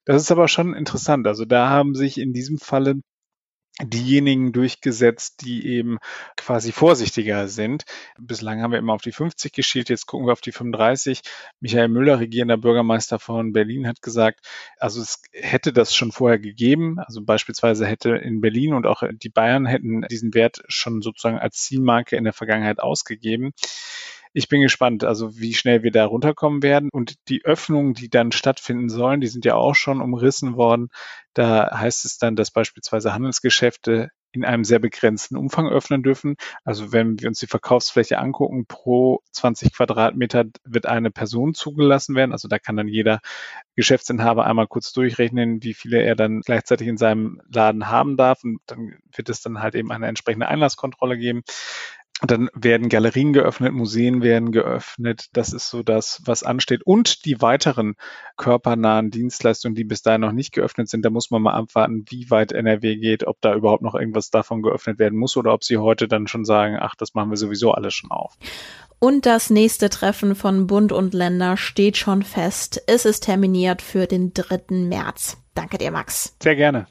Das 0.05 0.21
ist 0.21 0.31
aber 0.31 0.47
schon 0.47 0.73
interessant. 0.73 1.27
Also 1.27 1.45
da 1.45 1.69
haben 1.69 1.93
sich 1.93 2.17
in 2.17 2.33
diesem 2.33 2.57
Falle 2.57 3.01
diejenigen 3.83 4.53
durchgesetzt, 4.53 5.41
die 5.41 5.67
eben 5.67 5.99
quasi 6.35 6.71
vorsichtiger 6.71 7.47
sind. 7.47 7.85
Bislang 8.17 8.61
haben 8.61 8.71
wir 8.71 8.79
immer 8.79 8.93
auf 8.93 9.03
die 9.03 9.11
50 9.11 9.53
geschielt, 9.53 9.89
jetzt 9.89 10.07
gucken 10.07 10.27
wir 10.27 10.33
auf 10.33 10.41
die 10.41 10.51
35. 10.51 11.21
Michael 11.59 11.87
Müller, 11.87 12.19
regierender 12.19 12.57
Bürgermeister 12.57 13.19
von 13.19 13.53
Berlin, 13.53 13.87
hat 13.87 14.01
gesagt, 14.01 14.39
also 14.79 15.01
es 15.01 15.21
hätte 15.31 15.73
das 15.73 15.95
schon 15.95 16.11
vorher 16.11 16.39
gegeben. 16.39 16.97
Also 16.99 17.21
beispielsweise 17.23 17.85
hätte 17.85 18.11
in 18.15 18.41
Berlin 18.41 18.73
und 18.73 18.87
auch 18.87 19.03
die 19.11 19.29
Bayern 19.29 19.65
hätten 19.65 20.01
diesen 20.09 20.33
Wert 20.33 20.63
schon 20.67 21.01
sozusagen 21.01 21.37
als 21.37 21.57
Zielmarke 21.57 22.15
in 22.15 22.23
der 22.23 22.33
Vergangenheit 22.33 22.79
ausgegeben 22.79 23.53
ich 24.33 24.47
bin 24.49 24.61
gespannt, 24.61 25.03
also 25.03 25.37
wie 25.37 25.53
schnell 25.53 25.83
wir 25.83 25.91
da 25.91 26.05
runterkommen 26.05 26.63
werden. 26.63 26.89
Und 26.91 27.15
die 27.29 27.45
Öffnungen, 27.45 27.93
die 27.93 28.09
dann 28.09 28.31
stattfinden 28.31 28.89
sollen, 28.89 29.21
die 29.21 29.27
sind 29.27 29.45
ja 29.45 29.55
auch 29.55 29.75
schon 29.75 30.01
umrissen 30.01 30.55
worden. 30.55 30.89
Da 31.33 31.69
heißt 31.77 32.05
es 32.05 32.17
dann, 32.17 32.35
dass 32.35 32.51
beispielsweise 32.51 33.13
Handelsgeschäfte 33.13 34.09
in 34.31 34.45
einem 34.45 34.63
sehr 34.63 34.79
begrenzten 34.79 35.37
Umfang 35.37 35.67
öffnen 35.67 36.03
dürfen. 36.03 36.35
Also 36.63 36.91
wenn 36.91 37.19
wir 37.19 37.27
uns 37.27 37.39
die 37.39 37.47
Verkaufsfläche 37.47 38.19
angucken, 38.19 38.65
pro 38.67 39.21
20 39.31 39.73
Quadratmeter 39.73 40.45
wird 40.63 40.85
eine 40.85 41.11
Person 41.11 41.53
zugelassen 41.53 42.15
werden. 42.15 42.31
Also 42.31 42.47
da 42.47 42.59
kann 42.59 42.75
dann 42.75 42.87
jeder 42.87 43.19
Geschäftsinhaber 43.75 44.45
einmal 44.45 44.67
kurz 44.67 44.91
durchrechnen, 44.93 45.63
wie 45.63 45.73
viele 45.73 46.01
er 46.01 46.15
dann 46.15 46.41
gleichzeitig 46.41 46.87
in 46.87 46.97
seinem 46.97 47.41
Laden 47.51 47.87
haben 47.87 48.17
darf. 48.17 48.43
Und 48.43 48.59
dann 48.67 48.97
wird 49.15 49.29
es 49.29 49.41
dann 49.41 49.61
halt 49.61 49.75
eben 49.75 49.91
eine 49.91 50.07
entsprechende 50.07 50.47
Einlasskontrolle 50.47 51.17
geben. 51.17 51.43
Dann 52.21 52.49
werden 52.55 52.89
Galerien 52.89 53.31
geöffnet, 53.31 53.73
Museen 53.73 54.23
werden 54.23 54.51
geöffnet. 54.51 55.27
Das 55.33 55.53
ist 55.53 55.69
so 55.69 55.83
das, 55.83 56.19
was 56.25 56.41
ansteht. 56.41 56.81
Und 56.83 57.25
die 57.25 57.41
weiteren 57.41 57.93
körpernahen 58.37 59.11
Dienstleistungen, 59.11 59.75
die 59.75 59.83
bis 59.83 60.01
dahin 60.01 60.21
noch 60.21 60.31
nicht 60.31 60.51
geöffnet 60.51 60.89
sind, 60.89 61.05
da 61.05 61.11
muss 61.11 61.29
man 61.29 61.43
mal 61.43 61.53
abwarten, 61.53 62.05
wie 62.09 62.31
weit 62.31 62.53
NRW 62.53 62.95
geht, 62.95 63.27
ob 63.27 63.39
da 63.41 63.53
überhaupt 63.53 63.83
noch 63.83 63.93
irgendwas 63.93 64.31
davon 64.31 64.63
geöffnet 64.63 64.97
werden 64.97 65.19
muss 65.19 65.37
oder 65.37 65.53
ob 65.53 65.63
sie 65.63 65.77
heute 65.77 66.07
dann 66.07 66.25
schon 66.25 66.43
sagen, 66.43 66.77
ach, 66.79 66.95
das 66.95 67.13
machen 67.13 67.29
wir 67.29 67.37
sowieso 67.37 67.73
alles 67.73 67.93
schon 67.93 68.09
auf. 68.09 68.35
Und 68.99 69.27
das 69.27 69.51
nächste 69.51 69.89
Treffen 69.89 70.33
von 70.33 70.65
Bund 70.65 70.91
und 70.91 71.13
Länder 71.13 71.55
steht 71.55 71.97
schon 71.97 72.23
fest. 72.23 72.81
Es 72.87 73.05
ist 73.05 73.25
terminiert 73.25 73.83
für 73.83 74.07
den 74.07 74.33
3. 74.33 74.61
März. 74.69 75.37
Danke 75.53 75.77
dir, 75.77 75.91
Max. 75.91 76.35
Sehr 76.41 76.55
gerne. 76.55 76.87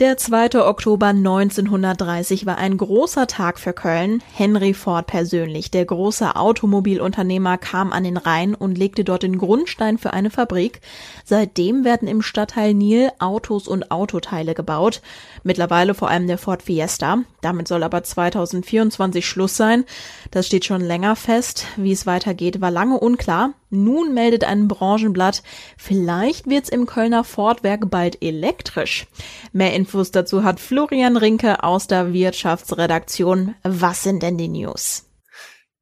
Der 0.00 0.16
2. 0.16 0.66
Oktober 0.66 1.08
1930 1.08 2.46
war 2.46 2.56
ein 2.56 2.78
großer 2.78 3.26
Tag 3.26 3.58
für 3.58 3.74
Köln. 3.74 4.22
Henry 4.32 4.72
Ford 4.72 5.06
persönlich, 5.06 5.70
der 5.70 5.84
große 5.84 6.36
Automobilunternehmer, 6.36 7.58
kam 7.58 7.92
an 7.92 8.04
den 8.04 8.16
Rhein 8.16 8.54
und 8.54 8.78
legte 8.78 9.04
dort 9.04 9.24
den 9.24 9.36
Grundstein 9.36 9.98
für 9.98 10.14
eine 10.14 10.30
Fabrik. 10.30 10.80
Seitdem 11.26 11.84
werden 11.84 12.08
im 12.08 12.22
Stadtteil 12.22 12.72
Nil 12.72 13.10
Autos 13.18 13.68
und 13.68 13.90
Autoteile 13.90 14.54
gebaut. 14.54 15.02
Mittlerweile 15.42 15.92
vor 15.92 16.08
allem 16.08 16.26
der 16.26 16.38
Ford 16.38 16.62
Fiesta. 16.62 17.18
Damit 17.42 17.68
soll 17.68 17.82
aber 17.82 18.02
2024 18.02 19.28
Schluss 19.28 19.58
sein. 19.58 19.84
Das 20.30 20.46
steht 20.46 20.64
schon 20.64 20.80
länger 20.80 21.14
fest. 21.14 21.66
Wie 21.76 21.92
es 21.92 22.06
weitergeht, 22.06 22.62
war 22.62 22.70
lange 22.70 22.98
unklar. 22.98 23.52
Nun 23.70 24.12
meldet 24.14 24.44
ein 24.44 24.68
Branchenblatt, 24.68 25.42
vielleicht 25.78 26.48
wird's 26.48 26.68
im 26.68 26.86
Kölner 26.86 27.24
Fordwerk 27.24 27.90
bald 27.90 28.22
elektrisch. 28.22 29.06
Mehr 29.52 29.74
Infos 29.74 30.10
dazu 30.10 30.44
hat 30.44 30.60
Florian 30.60 31.16
Rinke 31.16 31.62
aus 31.62 31.86
der 31.86 32.12
Wirtschaftsredaktion. 32.12 33.54
Was 33.62 34.02
sind 34.02 34.22
denn 34.22 34.36
die 34.36 34.48
News? 34.48 35.04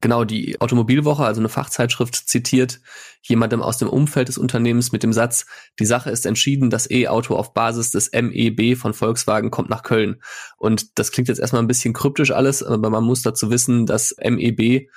genau 0.01 0.23
die 0.23 0.59
Automobilwoche, 0.61 1.23
also 1.23 1.41
eine 1.41 1.49
Fachzeitschrift, 1.49 2.15
zitiert 2.15 2.79
jemandem 3.21 3.61
aus 3.61 3.77
dem 3.77 3.89
Umfeld 3.89 4.29
des 4.29 4.37
Unternehmens 4.37 4.91
mit 4.91 5.03
dem 5.03 5.13
Satz, 5.13 5.45
die 5.77 5.85
Sache 5.85 6.09
ist 6.09 6.25
entschieden, 6.25 6.69
das 6.69 6.89
E-Auto 6.89 7.35
auf 7.35 7.53
Basis 7.53 7.91
des 7.91 8.11
MEB 8.13 8.77
von 8.77 8.93
Volkswagen 8.93 9.51
kommt 9.51 9.69
nach 9.69 9.83
Köln. 9.83 10.21
Und 10.57 10.97
das 10.97 11.11
klingt 11.11 11.27
jetzt 11.27 11.39
erstmal 11.39 11.61
ein 11.61 11.67
bisschen 11.67 11.93
kryptisch 11.93 12.31
alles, 12.31 12.63
aber 12.63 12.89
man 12.89 13.03
muss 13.03 13.21
dazu 13.21 13.51
wissen, 13.51 13.85
dass 13.85 14.15
MEB 14.23 14.87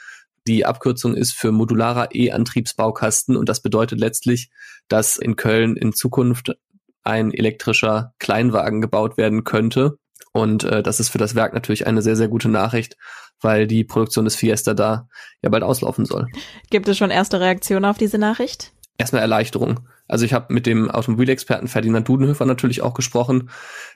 die 0.47 0.67
Abkürzung 0.67 1.15
ist 1.15 1.35
für 1.35 1.53
modularer 1.53 2.15
E-Antriebsbaukasten 2.15 3.37
und 3.37 3.49
das 3.49 3.61
bedeutet 3.61 4.01
letztlich, 4.01 4.51
dass 4.89 5.17
in 5.17 5.37
Köln 5.37 5.77
in 5.77 5.93
Zukunft 5.93 6.57
ein 7.05 7.33
elektrischer 7.33 8.15
Kleinwagen 8.19 8.81
gebaut 8.81 9.17
werden 9.17 9.45
könnte. 9.45 9.99
Und 10.33 10.65
äh, 10.65 10.83
das 10.83 11.01
ist 11.01 11.11
für 11.11 11.19
das 11.19 11.35
Werk 11.35 11.53
natürlich 11.53 11.87
eine 11.87 12.03
sehr, 12.03 12.17
sehr 12.17 12.29
gute 12.29 12.49
Nachricht, 12.49 12.97
weil 13.41 13.67
die 13.67 13.85
Produktion 13.85 14.25
des 14.25 14.37
Fiesta 14.37 14.75
da 14.75 15.09
ja 15.43 15.51
bald 15.51 15.63
auslaufen 15.63 16.07
soll. 16.07 16.27
Gibt 16.71 16.89
es 16.89 16.97
schon 16.97 17.11
erste 17.11 17.41
Reaktionen 17.41 17.85
auf 17.85 17.99
diese 17.99 18.19
Nachricht? 18.19 18.73
Erstmal 18.99 19.23
Erleichterung. 19.23 19.81
Also 20.09 20.25
ich 20.25 20.33
habe 20.33 20.53
mit 20.53 20.67
dem 20.67 20.91
Automobilexperten 20.91 21.69
Ferdinand 21.69 22.07
Dudenhöfer 22.07 22.45
natürlich 22.45 22.83
auch 22.83 22.95
gesprochen, 22.95 23.51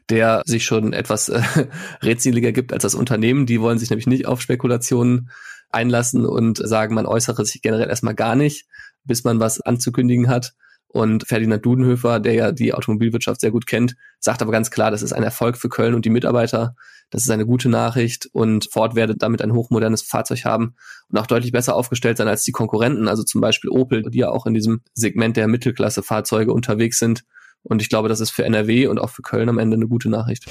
der 0.08 0.42
sich 0.46 0.64
schon 0.64 0.92
etwas 0.92 1.28
äh, 1.28 1.42
redseliger 2.02 2.52
gibt 2.52 2.72
als 2.72 2.82
das 2.82 2.94
Unternehmen. 2.94 3.46
Die 3.46 3.60
wollen 3.60 3.78
sich 3.78 3.90
nämlich 3.90 4.06
nicht 4.06 4.26
auf 4.26 4.40
Spekulationen 4.40 5.30
einlassen 5.70 6.26
und 6.26 6.58
sagen, 6.58 6.94
man 6.94 7.06
äußere 7.06 7.44
sich 7.44 7.62
generell 7.62 7.88
erstmal 7.88 8.14
gar 8.14 8.34
nicht, 8.34 8.66
bis 9.04 9.24
man 9.24 9.40
was 9.40 9.60
anzukündigen 9.60 10.28
hat. 10.28 10.54
Und 10.88 11.26
Ferdinand 11.26 11.66
Dudenhöfer, 11.66 12.20
der 12.20 12.32
ja 12.32 12.52
die 12.52 12.72
Automobilwirtschaft 12.72 13.40
sehr 13.40 13.50
gut 13.50 13.66
kennt, 13.66 13.96
sagt 14.18 14.40
aber 14.40 14.52
ganz 14.52 14.70
klar, 14.70 14.90
das 14.90 15.02
ist 15.02 15.12
ein 15.12 15.24
Erfolg 15.24 15.58
für 15.58 15.68
Köln 15.68 15.94
und 15.94 16.04
die 16.04 16.10
Mitarbeiter. 16.10 16.74
Das 17.10 17.22
ist 17.22 17.30
eine 17.30 17.44
gute 17.44 17.68
Nachricht 17.68 18.28
und 18.32 18.68
Ford 18.72 18.94
werde 18.94 19.14
damit 19.16 19.42
ein 19.42 19.52
hochmodernes 19.52 20.02
Fahrzeug 20.02 20.44
haben 20.44 20.74
und 21.08 21.18
auch 21.18 21.26
deutlich 21.26 21.52
besser 21.52 21.76
aufgestellt 21.76 22.16
sein 22.16 22.28
als 22.28 22.44
die 22.44 22.52
Konkurrenten, 22.52 23.08
also 23.08 23.24
zum 23.24 23.40
Beispiel 23.40 23.70
Opel, 23.70 24.02
die 24.02 24.18
ja 24.18 24.30
auch 24.30 24.46
in 24.46 24.54
diesem 24.54 24.80
Segment 24.94 25.36
der 25.36 25.48
Mittelklasse-Fahrzeuge 25.48 26.52
unterwegs 26.52 26.98
sind. 26.98 27.24
Und 27.62 27.82
ich 27.82 27.88
glaube, 27.88 28.08
das 28.08 28.20
ist 28.20 28.30
für 28.30 28.44
NRW 28.44 28.86
und 28.86 28.98
auch 28.98 29.10
für 29.10 29.22
Köln 29.22 29.48
am 29.48 29.58
Ende 29.58 29.76
eine 29.76 29.88
gute 29.88 30.08
Nachricht. 30.08 30.46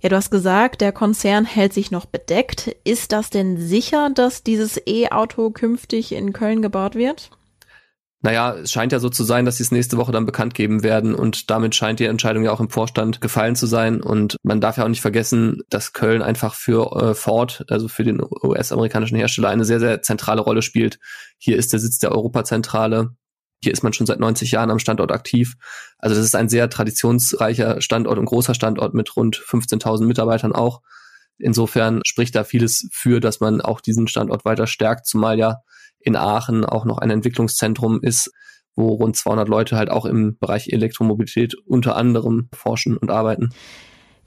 Ja, 0.00 0.08
du 0.08 0.16
hast 0.16 0.30
gesagt, 0.30 0.80
der 0.80 0.92
Konzern 0.92 1.44
hält 1.44 1.72
sich 1.72 1.90
noch 1.90 2.06
bedeckt. 2.06 2.76
Ist 2.84 3.10
das 3.12 3.30
denn 3.30 3.56
sicher, 3.58 4.10
dass 4.14 4.44
dieses 4.44 4.80
E-Auto 4.86 5.50
künftig 5.50 6.12
in 6.12 6.32
Köln 6.32 6.62
gebaut 6.62 6.94
wird? 6.94 7.30
Naja, 8.20 8.54
es 8.54 8.72
scheint 8.72 8.90
ja 8.90 8.98
so 8.98 9.10
zu 9.10 9.22
sein, 9.22 9.44
dass 9.44 9.58
sie 9.58 9.62
es 9.62 9.70
nächste 9.70 9.96
Woche 9.96 10.10
dann 10.10 10.26
bekannt 10.26 10.52
geben 10.54 10.82
werden 10.82 11.14
und 11.14 11.50
damit 11.50 11.76
scheint 11.76 12.00
die 12.00 12.04
Entscheidung 12.04 12.42
ja 12.42 12.50
auch 12.50 12.58
im 12.58 12.68
Vorstand 12.68 13.20
gefallen 13.20 13.54
zu 13.54 13.66
sein 13.66 14.00
und 14.00 14.36
man 14.42 14.60
darf 14.60 14.76
ja 14.76 14.84
auch 14.84 14.88
nicht 14.88 15.02
vergessen, 15.02 15.62
dass 15.70 15.92
Köln 15.92 16.20
einfach 16.20 16.54
für 16.54 16.96
äh, 17.00 17.14
Ford, 17.14 17.64
also 17.68 17.86
für 17.86 18.02
den 18.02 18.20
US-amerikanischen 18.42 19.16
Hersteller, 19.16 19.50
eine 19.50 19.64
sehr, 19.64 19.78
sehr 19.78 20.02
zentrale 20.02 20.40
Rolle 20.40 20.62
spielt. 20.62 20.98
Hier 21.38 21.56
ist 21.56 21.72
der 21.72 21.78
Sitz 21.78 21.98
der 21.98 22.10
Europazentrale. 22.10 23.10
Hier 23.62 23.72
ist 23.72 23.82
man 23.82 23.92
schon 23.92 24.06
seit 24.06 24.20
90 24.20 24.52
Jahren 24.52 24.70
am 24.70 24.78
Standort 24.78 25.12
aktiv. 25.12 25.54
Also 25.98 26.14
das 26.14 26.24
ist 26.24 26.36
ein 26.36 26.48
sehr 26.48 26.70
traditionsreicher 26.70 27.80
Standort 27.80 28.18
und 28.18 28.26
großer 28.26 28.54
Standort 28.54 28.94
mit 28.94 29.16
rund 29.16 29.36
15.000 29.36 30.04
Mitarbeitern 30.04 30.52
auch. 30.52 30.80
Insofern 31.38 32.00
spricht 32.04 32.34
da 32.34 32.44
vieles 32.44 32.88
für, 32.92 33.20
dass 33.20 33.40
man 33.40 33.60
auch 33.60 33.80
diesen 33.80 34.08
Standort 34.08 34.44
weiter 34.44 34.66
stärkt, 34.66 35.06
zumal 35.06 35.38
ja 35.38 35.58
in 36.00 36.16
Aachen 36.16 36.64
auch 36.64 36.84
noch 36.84 36.98
ein 36.98 37.10
Entwicklungszentrum 37.10 38.00
ist, 38.02 38.30
wo 38.74 38.94
rund 38.94 39.16
200 39.16 39.48
Leute 39.48 39.76
halt 39.76 39.90
auch 39.90 40.04
im 40.04 40.38
Bereich 40.38 40.68
Elektromobilität 40.68 41.54
unter 41.66 41.96
anderem 41.96 42.48
forschen 42.52 42.96
und 42.96 43.10
arbeiten. 43.10 43.50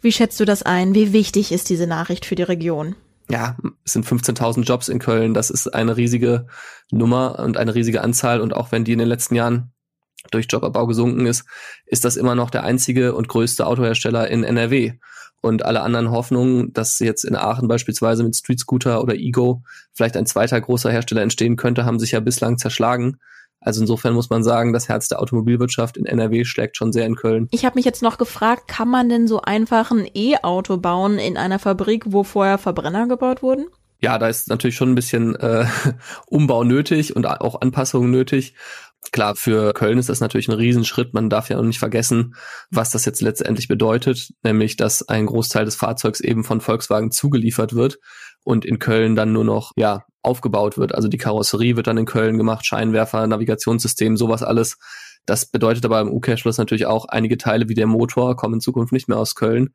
Wie 0.02 0.12
schätzt 0.12 0.40
du 0.40 0.46
das 0.46 0.64
ein? 0.64 0.96
Wie 0.96 1.14
wichtig 1.14 1.52
ist 1.52 1.70
diese 1.70 1.88
Nachricht 1.88 2.26
für 2.26 2.36
die 2.36 2.44
Region? 2.44 2.96
Ja, 3.32 3.56
es 3.86 3.94
sind 3.94 4.06
15.000 4.06 4.64
Jobs 4.64 4.90
in 4.90 5.00
Köln. 5.00 5.34
Das 5.34 5.50
ist 5.50 5.74
eine 5.74 5.96
riesige 5.96 6.48
Nummer 6.92 7.40
und 7.40 7.56
eine 7.56 7.74
riesige 7.74 8.02
Anzahl. 8.02 8.42
Und 8.42 8.54
auch 8.54 8.74
wenn 8.74 8.84
die 8.84 8.92
in 8.92 9.00
den 9.00 9.08
letzten 9.08 9.36
Jahren 9.36 9.72
durch 10.32 10.48
Jobabbau 10.50 10.86
gesunken 10.86 11.26
ist, 11.26 11.46
ist 11.86 12.04
das 12.04 12.18
immer 12.18 12.36
noch 12.36 12.50
der 12.50 12.66
einzige 12.66 13.16
und 13.16 13.30
größte 13.30 13.66
Autohersteller 13.66 14.30
in 14.30 14.44
NRW. 14.44 14.96
Und 15.40 15.64
alle 15.64 15.82
anderen 15.82 16.12
Hoffnungen, 16.12 16.74
dass 16.74 17.00
jetzt 17.00 17.24
in 17.24 17.38
Aachen 17.38 17.70
beispielsweise 17.70 18.22
mit 18.24 18.36
Street 18.36 18.60
Scooter 18.60 19.02
oder 19.02 19.16
Ego 19.16 19.64
vielleicht 19.94 20.18
ein 20.18 20.26
zweiter 20.26 20.60
großer 20.60 20.92
Hersteller 20.92 21.22
entstehen 21.22 21.56
könnte, 21.56 21.86
haben 21.86 22.00
sich 22.00 22.12
ja 22.12 22.20
bislang 22.20 22.58
zerschlagen. 22.58 23.18
Also 23.62 23.82
insofern 23.82 24.16
muss 24.16 24.30
man 24.30 24.44
sagen, 24.44 24.74
das 24.74 24.90
Herz 24.90 25.08
der 25.08 25.22
Automobilwirtschaft 25.22 25.96
in 25.96 26.06
NRW 26.06 26.46
schlägt 26.46 26.78
schon 26.78 26.92
sehr 26.92 27.06
in 27.06 27.16
Köln. 27.16 27.48
Ich 27.52 27.64
habe 27.64 27.76
mich 27.76 27.86
jetzt 27.86 28.02
noch 28.02 28.18
gefragt, 28.18 28.68
kann 28.68 28.90
man 28.90 29.08
denn 29.08 29.28
so 29.28 29.42
einfach 29.42 29.92
ein 29.92 30.10
E-Auto 30.14 30.78
bauen 30.78 31.20
in 31.20 31.38
einer 31.38 31.60
Fabrik, 31.60 32.06
wo 32.08 32.24
vorher 32.24 32.58
Verbrenner 32.58 33.08
gebaut 33.08 33.44
wurden? 33.44 33.68
Ja, 34.00 34.18
da 34.18 34.28
ist 34.28 34.50
natürlich 34.50 34.76
schon 34.76 34.92
ein 34.92 34.96
bisschen 34.96 35.36
äh, 35.36 35.66
Umbau 36.26 36.64
nötig 36.64 37.16
und 37.16 37.28
auch 37.28 37.62
Anpassungen 37.62 38.10
nötig. 38.10 38.56
Klar, 39.12 39.36
für 39.36 39.74
Köln 39.74 40.00
ist 40.00 40.10
das 40.10 40.22
natürlich 40.22 40.48
ein 40.48 40.56
Riesenschritt. 40.56 41.14
Man 41.14 41.30
darf 41.30 41.50
ja 41.50 41.60
auch 41.60 41.64
nicht 41.64 41.80
vergessen, 41.80 42.36
was 42.72 42.92
das 42.92 43.06
jetzt 43.06 43.22
letztendlich 43.22 43.68
bedeutet, 43.68 44.32
nämlich, 44.44 44.76
dass 44.76 45.08
ein 45.08 45.28
Großteil 45.28 45.66
des 45.66 45.76
Fahrzeugs 45.76 46.20
eben 46.20 46.44
von 46.44 46.62
Volkswagen 46.62 47.12
zugeliefert 47.12 47.74
wird 47.74 48.00
und 48.44 48.66
in 48.66 48.80
Köln 48.80 49.16
dann 49.16 49.34
nur 49.34 49.44
noch, 49.44 49.72
ja, 49.76 50.06
aufgebaut 50.24 50.78
wird. 50.78 50.94
Also 50.94 51.08
die 51.08 51.18
Karosserie 51.18 51.76
wird 51.76 51.88
dann 51.88 51.98
in 51.98 52.06
Köln 52.06 52.38
gemacht, 52.38 52.66
Scheinwerfer, 52.66 53.26
Navigationssystem, 53.26 54.18
sowas 54.18 54.44
alles. 54.44 54.78
Das 55.26 55.46
bedeutet 55.46 55.86
aber 55.86 56.00
im 56.02 56.10
Umkehrschluss 56.10 56.58
natürlich 56.58 56.86
auch, 56.86 57.06
einige 57.06 57.38
Teile 57.38 57.70
wie 57.70 57.74
der 57.74 57.88
Motor 57.88 58.36
kommen 58.36 58.56
in 58.56 58.62
Zukunft 58.62 58.92
nicht 58.94 59.08
mehr 59.08 59.18
aus 59.18 59.36
Köln, 59.36 59.70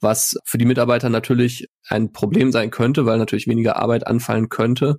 was 0.00 0.36
für 0.44 0.58
die 0.58 0.64
Mitarbeiter 0.64 1.08
natürlich 1.08 1.68
ein 1.88 2.12
Problem 2.12 2.52
sein 2.52 2.70
könnte, 2.70 3.06
weil 3.06 3.18
natürlich 3.18 3.46
weniger 3.46 3.76
Arbeit 3.76 4.06
anfallen 4.06 4.48
könnte. 4.48 4.98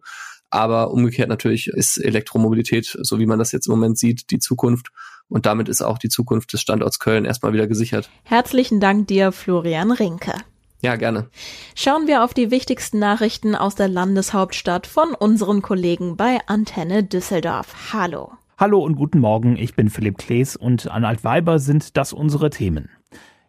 Aber 0.49 0.91
umgekehrt 0.91 1.29
natürlich 1.29 1.67
ist 1.67 1.97
Elektromobilität, 1.97 2.97
so 3.01 3.19
wie 3.19 3.27
man 3.27 3.39
das 3.39 3.51
jetzt 3.51 3.67
im 3.67 3.71
Moment 3.71 3.97
sieht, 3.97 4.31
die 4.31 4.39
Zukunft. 4.39 4.89
Und 5.27 5.45
damit 5.45 5.69
ist 5.69 5.81
auch 5.81 5.99
die 5.99 6.09
Zukunft 6.09 6.51
des 6.53 6.61
Standorts 6.61 6.99
Köln 6.99 7.23
erstmal 7.23 7.53
wieder 7.53 7.67
gesichert. 7.67 8.09
Herzlichen 8.23 8.79
Dank 8.79 9.07
dir, 9.07 9.31
Florian 9.31 9.91
Rinke. 9.91 10.33
Ja, 10.81 10.95
gerne. 10.95 11.27
Schauen 11.75 12.07
wir 12.07 12.24
auf 12.24 12.33
die 12.33 12.51
wichtigsten 12.51 13.00
Nachrichten 13.00 13.55
aus 13.55 13.75
der 13.75 13.89
Landeshauptstadt 13.89 14.88
von 14.88 15.13
unseren 15.13 15.62
Kollegen 15.62 16.15
bei 16.15 16.39
Antenne 16.48 17.03
Düsseldorf. 17.03 17.93
Hallo. 17.93 18.31
Hallo 18.57 18.79
und 18.79 18.95
guten 18.95 19.19
Morgen, 19.19 19.55
ich 19.55 19.75
bin 19.75 19.89
Philipp 19.89 20.17
Klees 20.17 20.55
und 20.55 20.89
an 20.91 21.05
Altweiber 21.05 21.59
sind 21.59 21.95
das 21.98 22.13
unsere 22.13 22.50
Themen. 22.50 22.89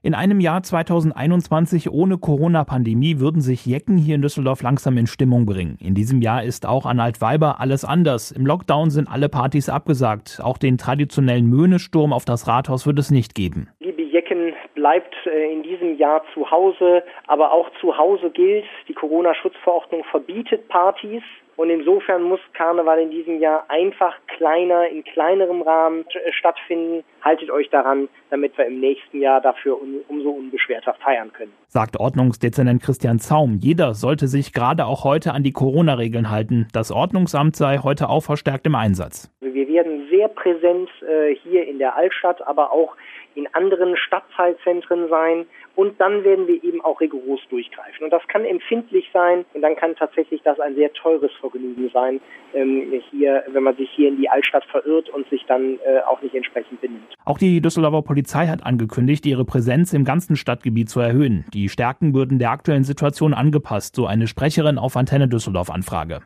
In 0.02 0.14
einem 0.14 0.40
Jahr 0.40 0.62
2021 0.62 1.90
ohne 1.90 2.16
Corona-Pandemie 2.16 3.21
würden 3.21 3.42
sich 3.42 3.66
Jecken 3.66 3.99
hier 3.99 4.14
in 4.14 4.23
Düsseldorf 4.23 4.62
langsam 4.62 4.97
in 4.97 5.07
Stimmung 5.07 5.45
bringen. 5.45 5.76
In 5.78 5.95
diesem 5.95 6.23
Jahr 6.23 6.42
ist 6.42 6.66
auch 6.66 6.87
an 6.87 7.00
Altweiber 7.00 7.61
alles 7.61 7.85
anders. 7.85 8.33
Im 8.33 8.47
Lockdown 8.47 8.88
sind 8.88 9.09
alle 9.12 9.28
Partys 9.28 9.69
abgesagt. 9.69 10.40
Auch 10.42 10.57
den 10.57 10.78
traditionellen 10.78 11.50
Möhnesturm 11.50 12.14
auf 12.14 12.25
das 12.25 12.49
Rathaus 12.49 12.87
wird 12.87 12.99
es 12.99 13.11
nicht 13.11 13.35
geben. 13.35 13.69
Liebe 13.80 14.00
Jecken, 14.00 14.54
bleibt 14.75 15.14
äh, 15.26 15.52
in 15.52 15.62
diesem 15.62 15.99
Jahr 15.99 16.23
zu 16.33 16.50
Hause. 16.50 17.02
Aber 17.26 17.52
auch 17.52 17.69
zu 17.83 17.99
Hause 17.99 18.30
gilt, 18.30 18.64
die 18.88 18.95
Corona-Schutzverordnung 18.95 20.04
verbietet 20.04 20.66
Partys. 20.69 21.23
Und 21.61 21.69
insofern 21.69 22.23
muss 22.23 22.40
Karneval 22.55 23.00
in 23.00 23.11
diesem 23.11 23.38
Jahr 23.38 23.67
einfach 23.69 24.14
kleiner, 24.29 24.88
in 24.88 25.05
kleinerem 25.05 25.61
Rahmen 25.61 26.07
äh, 26.09 26.33
stattfinden. 26.33 27.05
Haltet 27.21 27.50
euch 27.50 27.69
daran, 27.69 28.09
damit 28.31 28.57
wir 28.57 28.64
im 28.64 28.81
nächsten 28.81 29.21
Jahr 29.21 29.43
dafür 29.43 29.79
um, 29.79 29.97
umso 30.09 30.31
unbeschwerter 30.31 30.95
feiern 31.05 31.31
können. 31.35 31.52
Sagt 31.69 32.00
Ordnungsdezernent 32.00 32.83
Christian 32.83 33.19
Zaum. 33.19 33.59
Jeder 33.61 33.93
sollte 33.93 34.26
sich 34.26 34.55
gerade 34.55 34.87
auch 34.87 35.05
heute 35.05 35.35
an 35.35 35.43
die 35.43 35.52
Corona-Regeln 35.52 36.31
halten. 36.31 36.67
Das 36.73 36.90
Ordnungsamt 36.90 37.57
sei 37.57 37.76
heute 37.76 38.09
auch 38.09 38.23
verstärkt 38.23 38.67
im 38.67 38.75
Einsatz. 38.75 39.31
Wir 39.43 39.69
werden 39.69 40.09
sehr 40.09 40.29
präsent 40.29 40.88
äh, 41.07 41.35
hier 41.35 41.69
in 41.69 41.79
der 41.79 41.95
Altstadt, 41.95 42.40
aber 42.47 42.73
auch 42.73 42.97
in 43.35 43.47
anderen 43.52 43.99
Stadtteilzentren 43.99 45.11
sein 45.11 45.45
und 45.76 46.00
dann 46.00 46.24
werden 46.24 46.46
wir 46.46 46.62
eben 46.62 46.80
auch 46.80 47.00
rigoros 47.00 47.40
durchgreifen. 47.50 48.04
Und 48.04 48.10
das 48.10 48.26
kann 48.28 48.44
empfindlich 48.44 49.08
sein 49.12 49.44
und 49.54 49.62
dann 49.62 49.76
kann 49.76 49.94
tatsächlich 49.96 50.42
das 50.42 50.58
ein 50.60 50.74
sehr 50.74 50.92
teures 50.92 51.32
Vergnügen 51.40 51.90
sein, 51.92 52.20
ähm, 52.54 52.92
hier, 53.10 53.44
wenn 53.48 53.62
man 53.62 53.76
sich 53.76 53.90
hier 53.90 54.08
in 54.08 54.16
die 54.16 54.28
Altstadt 54.28 54.64
verirrt 54.64 55.08
und 55.10 55.28
sich 55.30 55.44
dann 55.46 55.78
äh, 55.84 56.00
auch 56.06 56.20
nicht 56.22 56.34
entsprechend 56.34 56.80
benimmt. 56.80 57.14
Auch 57.24 57.38
die 57.38 57.60
Düsseldorfer 57.60 58.02
Polizei 58.02 58.46
hat 58.46 58.64
angekündigt, 58.64 59.26
ihre 59.26 59.44
Präsenz 59.44 59.92
im 59.92 60.04
ganzen 60.04 60.36
Stadtgebiet 60.36 60.88
zu 60.88 61.00
erhöhen. 61.00 61.44
Die 61.52 61.68
Stärken 61.68 62.14
würden 62.14 62.38
der 62.38 62.50
aktuellen 62.50 62.84
Situation 62.84 63.34
angepasst, 63.34 63.94
so 63.94 64.06
eine 64.06 64.26
Sprecherin 64.26 64.78
auf 64.78 64.96
Antenne 64.96 65.28
Düsseldorf 65.28 65.70
Anfrage. 65.70 66.20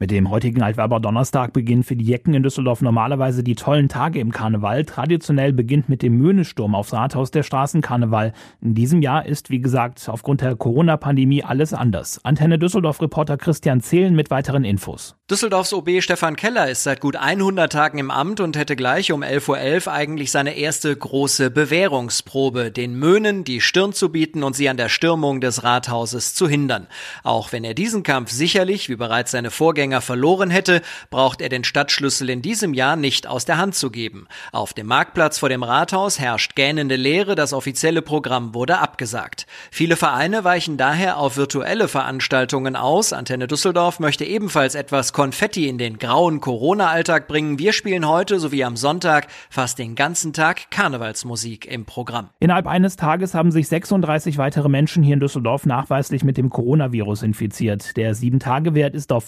Mit 0.00 0.10
dem 0.10 0.28
heutigen 0.28 0.60
Altwerber 0.60 0.98
Donnerstag 0.98 1.52
beginnen 1.52 1.84
für 1.84 1.94
die 1.94 2.04
Jecken 2.04 2.34
in 2.34 2.42
Düsseldorf 2.42 2.82
normalerweise 2.82 3.44
die 3.44 3.54
tollen 3.54 3.88
Tage 3.88 4.18
im 4.18 4.32
Karneval. 4.32 4.84
Traditionell 4.84 5.52
beginnt 5.52 5.88
mit 5.88 6.02
dem 6.02 6.18
Möhnesturm 6.18 6.74
aufs 6.74 6.92
Rathaus 6.92 7.30
der 7.30 7.44
Straßenkarneval. 7.44 8.32
In 8.60 8.74
diesem 8.74 9.02
Jahr 9.02 9.24
ist, 9.24 9.50
wie 9.50 9.60
gesagt, 9.60 10.08
aufgrund 10.08 10.40
der 10.40 10.56
Corona-Pandemie 10.56 11.44
alles 11.44 11.72
anders. 11.72 12.20
Antenne 12.24 12.58
Düsseldorf-Reporter 12.58 13.36
Christian 13.36 13.82
Zehlen 13.82 14.16
mit 14.16 14.32
weiteren 14.32 14.64
Infos. 14.64 15.14
Düsseldorfs 15.30 15.72
OB 15.72 16.02
Stefan 16.02 16.34
Keller 16.34 16.68
ist 16.68 16.82
seit 16.82 17.00
gut 17.00 17.14
100 17.14 17.72
Tagen 17.72 17.98
im 17.98 18.10
Amt 18.10 18.40
und 18.40 18.56
hätte 18.56 18.74
gleich 18.74 19.12
um 19.12 19.22
11.11 19.22 19.86
Uhr 19.86 19.92
eigentlich 19.92 20.32
seine 20.32 20.56
erste 20.56 20.94
große 20.94 21.52
Bewährungsprobe, 21.52 22.72
den 22.72 22.98
Möhnen 22.98 23.44
die 23.44 23.60
Stirn 23.60 23.92
zu 23.92 24.08
bieten 24.08 24.42
und 24.42 24.56
sie 24.56 24.68
an 24.68 24.76
der 24.76 24.88
Stürmung 24.88 25.40
des 25.40 25.62
Rathauses 25.62 26.34
zu 26.34 26.48
hindern. 26.48 26.88
Auch 27.22 27.52
wenn 27.52 27.62
er 27.62 27.74
diesen 27.74 28.02
Kampf 28.02 28.32
sicherlich, 28.32 28.88
wie 28.88 28.96
bereits 28.96 29.30
seine 29.30 29.52
Vorgänger 29.52 29.83
Vorgänger 29.84 30.00
verloren 30.00 30.48
hätte, 30.48 30.80
braucht 31.10 31.42
er 31.42 31.50
den 31.50 31.62
Stadtschlüssel 31.62 32.30
in 32.30 32.40
diesem 32.40 32.72
Jahr 32.72 32.96
nicht 32.96 33.26
aus 33.26 33.44
der 33.44 33.58
Hand 33.58 33.74
zu 33.74 33.90
geben. 33.90 34.26
Auf 34.50 34.72
dem 34.72 34.86
Marktplatz 34.86 35.36
vor 35.36 35.50
dem 35.50 35.62
Rathaus 35.62 36.18
herrscht 36.18 36.56
gähnende 36.56 36.96
Leere, 36.96 37.34
das 37.34 37.52
offizielle 37.52 38.00
Programm 38.00 38.54
wurde 38.54 38.78
abgesagt. 38.78 39.46
Viele 39.70 39.96
Vereine 39.96 40.42
weichen 40.42 40.78
daher 40.78 41.18
auf 41.18 41.36
virtuelle 41.36 41.86
Veranstaltungen 41.86 42.76
aus. 42.76 43.12
Antenne 43.12 43.46
Düsseldorf 43.46 44.00
möchte 44.00 44.24
ebenfalls 44.24 44.74
etwas 44.74 45.12
Konfetti 45.12 45.68
in 45.68 45.76
den 45.76 45.98
grauen 45.98 46.40
Corona-Alltag 46.40 47.28
bringen. 47.28 47.58
Wir 47.58 47.74
spielen 47.74 48.08
heute 48.08 48.40
sowie 48.40 48.64
am 48.64 48.76
Sonntag 48.76 49.26
fast 49.50 49.78
den 49.78 49.96
ganzen 49.96 50.32
Tag 50.32 50.70
Karnevalsmusik 50.70 51.66
im 51.66 51.84
Programm. 51.84 52.30
Innerhalb 52.40 52.66
eines 52.66 52.96
Tages 52.96 53.34
haben 53.34 53.50
sich 53.50 53.68
36 53.68 54.38
weitere 54.38 54.70
Menschen 54.70 55.02
hier 55.02 55.12
in 55.12 55.20
Düsseldorf 55.20 55.66
nachweislich 55.66 56.24
mit 56.24 56.38
dem 56.38 56.48
Coronavirus 56.48 57.22
infiziert. 57.22 57.98
Der 57.98 58.14
7-Tage-Wert 58.14 58.94
ist 58.94 59.12
auf 59.12 59.24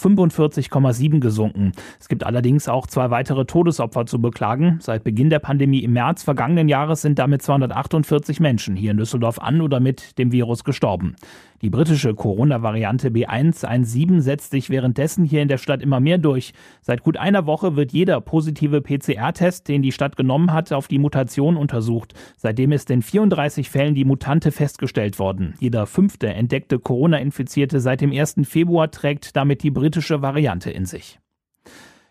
45,7 0.46 1.20
gesunken. 1.20 1.72
Es 2.00 2.08
gibt 2.08 2.24
allerdings 2.24 2.68
auch 2.68 2.86
zwei 2.86 3.10
weitere 3.10 3.44
Todesopfer 3.44 4.06
zu 4.06 4.20
beklagen. 4.20 4.78
Seit 4.80 5.04
Beginn 5.04 5.30
der 5.30 5.38
Pandemie 5.38 5.80
im 5.80 5.92
März 5.92 6.22
vergangenen 6.22 6.68
Jahres 6.68 7.02
sind 7.02 7.18
damit 7.18 7.42
248 7.42 8.40
Menschen 8.40 8.76
hier 8.76 8.92
in 8.92 8.96
Düsseldorf 8.96 9.38
an 9.38 9.60
oder 9.60 9.80
mit 9.80 10.18
dem 10.18 10.32
Virus 10.32 10.64
gestorben. 10.64 11.16
Die 11.62 11.70
britische 11.70 12.14
Corona-Variante 12.14 13.08
B117 13.08 14.20
setzt 14.20 14.50
sich 14.50 14.70
währenddessen 14.70 15.25
hier 15.25 15.42
in 15.42 15.48
der 15.48 15.58
Stadt 15.58 15.82
immer 15.82 16.00
mehr 16.00 16.18
durch. 16.18 16.52
Seit 16.82 17.02
gut 17.02 17.16
einer 17.16 17.46
Woche 17.46 17.76
wird 17.76 17.92
jeder 17.92 18.20
positive 18.20 18.80
PCR-Test, 18.80 19.68
den 19.68 19.82
die 19.82 19.92
Stadt 19.92 20.16
genommen 20.16 20.52
hat, 20.52 20.72
auf 20.72 20.88
die 20.88 20.98
Mutation 20.98 21.56
untersucht. 21.56 22.14
Seitdem 22.36 22.72
ist 22.72 22.90
in 22.90 23.02
34 23.02 23.70
Fällen 23.70 23.94
die 23.94 24.04
Mutante 24.04 24.52
festgestellt 24.52 25.18
worden. 25.18 25.54
Jeder 25.58 25.86
fünfte 25.86 26.28
entdeckte 26.28 26.78
Corona-Infizierte 26.78 27.80
seit 27.80 28.00
dem 28.00 28.12
1. 28.12 28.36
Februar 28.44 28.90
trägt 28.90 29.36
damit 29.36 29.62
die 29.62 29.70
britische 29.70 30.22
Variante 30.22 30.70
in 30.70 30.84
sich. 30.84 31.18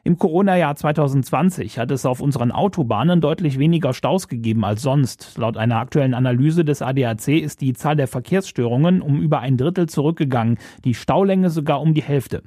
Im 0.07 0.19
Corona-Jahr 0.19 0.75
2020 0.75 1.79
hat 1.79 1.89
es 1.89 2.05
auf 2.05 2.21
unseren 2.21 2.51
Autobahnen 2.51 3.21
deutlich 3.21 3.57
weniger 3.57 3.91
Staus 3.91 4.27
gegeben 4.27 4.63
als 4.63 4.83
sonst. 4.83 5.35
Laut 5.35 5.57
einer 5.57 5.79
aktuellen 5.79 6.13
Analyse 6.13 6.63
des 6.63 6.83
ADAC 6.83 7.29
ist 7.29 7.59
die 7.59 7.73
Zahl 7.73 7.95
der 7.95 8.07
Verkehrsstörungen 8.07 9.01
um 9.01 9.19
über 9.19 9.39
ein 9.39 9.57
Drittel 9.57 9.89
zurückgegangen, 9.89 10.59
die 10.83 10.93
Staulänge 10.93 11.49
sogar 11.49 11.81
um 11.81 11.95
die 11.95 12.03
Hälfte. 12.03 12.43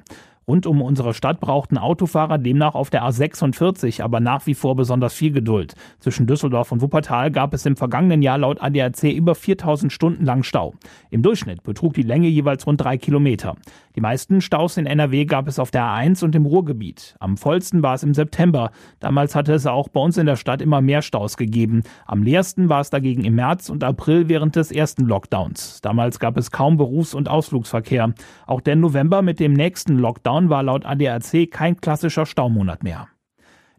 Rund 0.49 0.67
um 0.67 0.81
unsere 0.81 1.13
Stadt 1.13 1.41
brauchten 1.41 1.77
Autofahrer 1.77 2.39
demnach 2.39 2.75
auf 2.75 2.89
der 2.89 3.05
A46 3.05 4.03
aber 4.03 4.19
nach 4.19 4.47
wie 4.47 4.55
vor 4.55 4.77
besonders 4.77 5.13
viel 5.13 5.31
Geduld. 5.31 5.75
Zwischen 6.01 6.27
Düsseldorf 6.27 6.73
und 6.73 6.81
Wuppertal 6.81 7.31
gab 7.31 7.53
es 7.53 7.67
im 7.67 7.77
vergangenen 7.77 8.23
Jahr 8.23 8.39
laut 8.39 8.63
ADAC 8.63 9.13
über 9.13 9.35
4000 9.35 9.93
Stunden 9.93 10.25
lang 10.25 10.43
Stau. 10.43 10.73
Im 11.11 11.21
Durchschnitt 11.21 11.65
betrug 11.65 11.93
die 11.93 12.03
Länge 12.03 12.29
jeweils 12.29 12.67
rund 12.67 12.81
drei 12.81 12.97
Kilometer. 12.97 13.57
Die 13.95 14.01
meisten 14.01 14.41
Staus 14.41 14.79
in 14.79 14.87
NRW 14.87 15.27
gab 15.27 15.49
es 15.49 15.59
auf 15.59 15.71
der 15.71 15.83
A1 15.83 16.25
und 16.25 16.35
im 16.35 16.47
Ruhrgebiet. 16.47 17.17
Am 17.21 17.37
vollsten 17.37 17.83
war 17.83 17.95
es 17.95 18.03
im 18.03 18.15
September. 18.15 18.71
Damals 19.01 19.35
hatte 19.35 19.53
es 19.53 19.67
auch 19.67 19.89
bei 19.89 20.01
uns 20.01 20.17
in 20.17 20.25
der 20.25 20.37
Stadt 20.37 20.63
immer 20.63 20.81
mehr 20.81 21.03
Staus 21.03 21.37
gegeben. 21.37 21.83
Am 22.07 22.23
leersten 22.23 22.71
war 22.71 22.81
es 22.81 22.89
dagegen 22.89 23.25
im 23.25 23.35
März 23.35 23.69
und 23.69 23.85
April 23.85 24.29
während 24.31 24.57
des 24.57 24.73
ersten 24.73 25.05
Lockdowns. 25.05 25.83
Damals 25.83 26.21
gab 26.21 26.39
es 26.39 26.51
kaum 26.51 26.79
Berufs- 26.79 27.13
und 27.13 27.29
Ausflugsverkehr. 27.29 28.15
Auch 28.47 28.63
der 28.63 28.77
November 28.77 29.21
mit 29.21 29.41
dem 29.41 29.53
nächsten 29.53 29.99
Lockdown 29.99 30.38
war 30.49 30.63
laut 30.63 30.87
ADAC 30.87 31.51
kein 31.51 31.81
klassischer 31.81 32.27
Staumonat 32.27 32.83
mehr. 32.83 33.09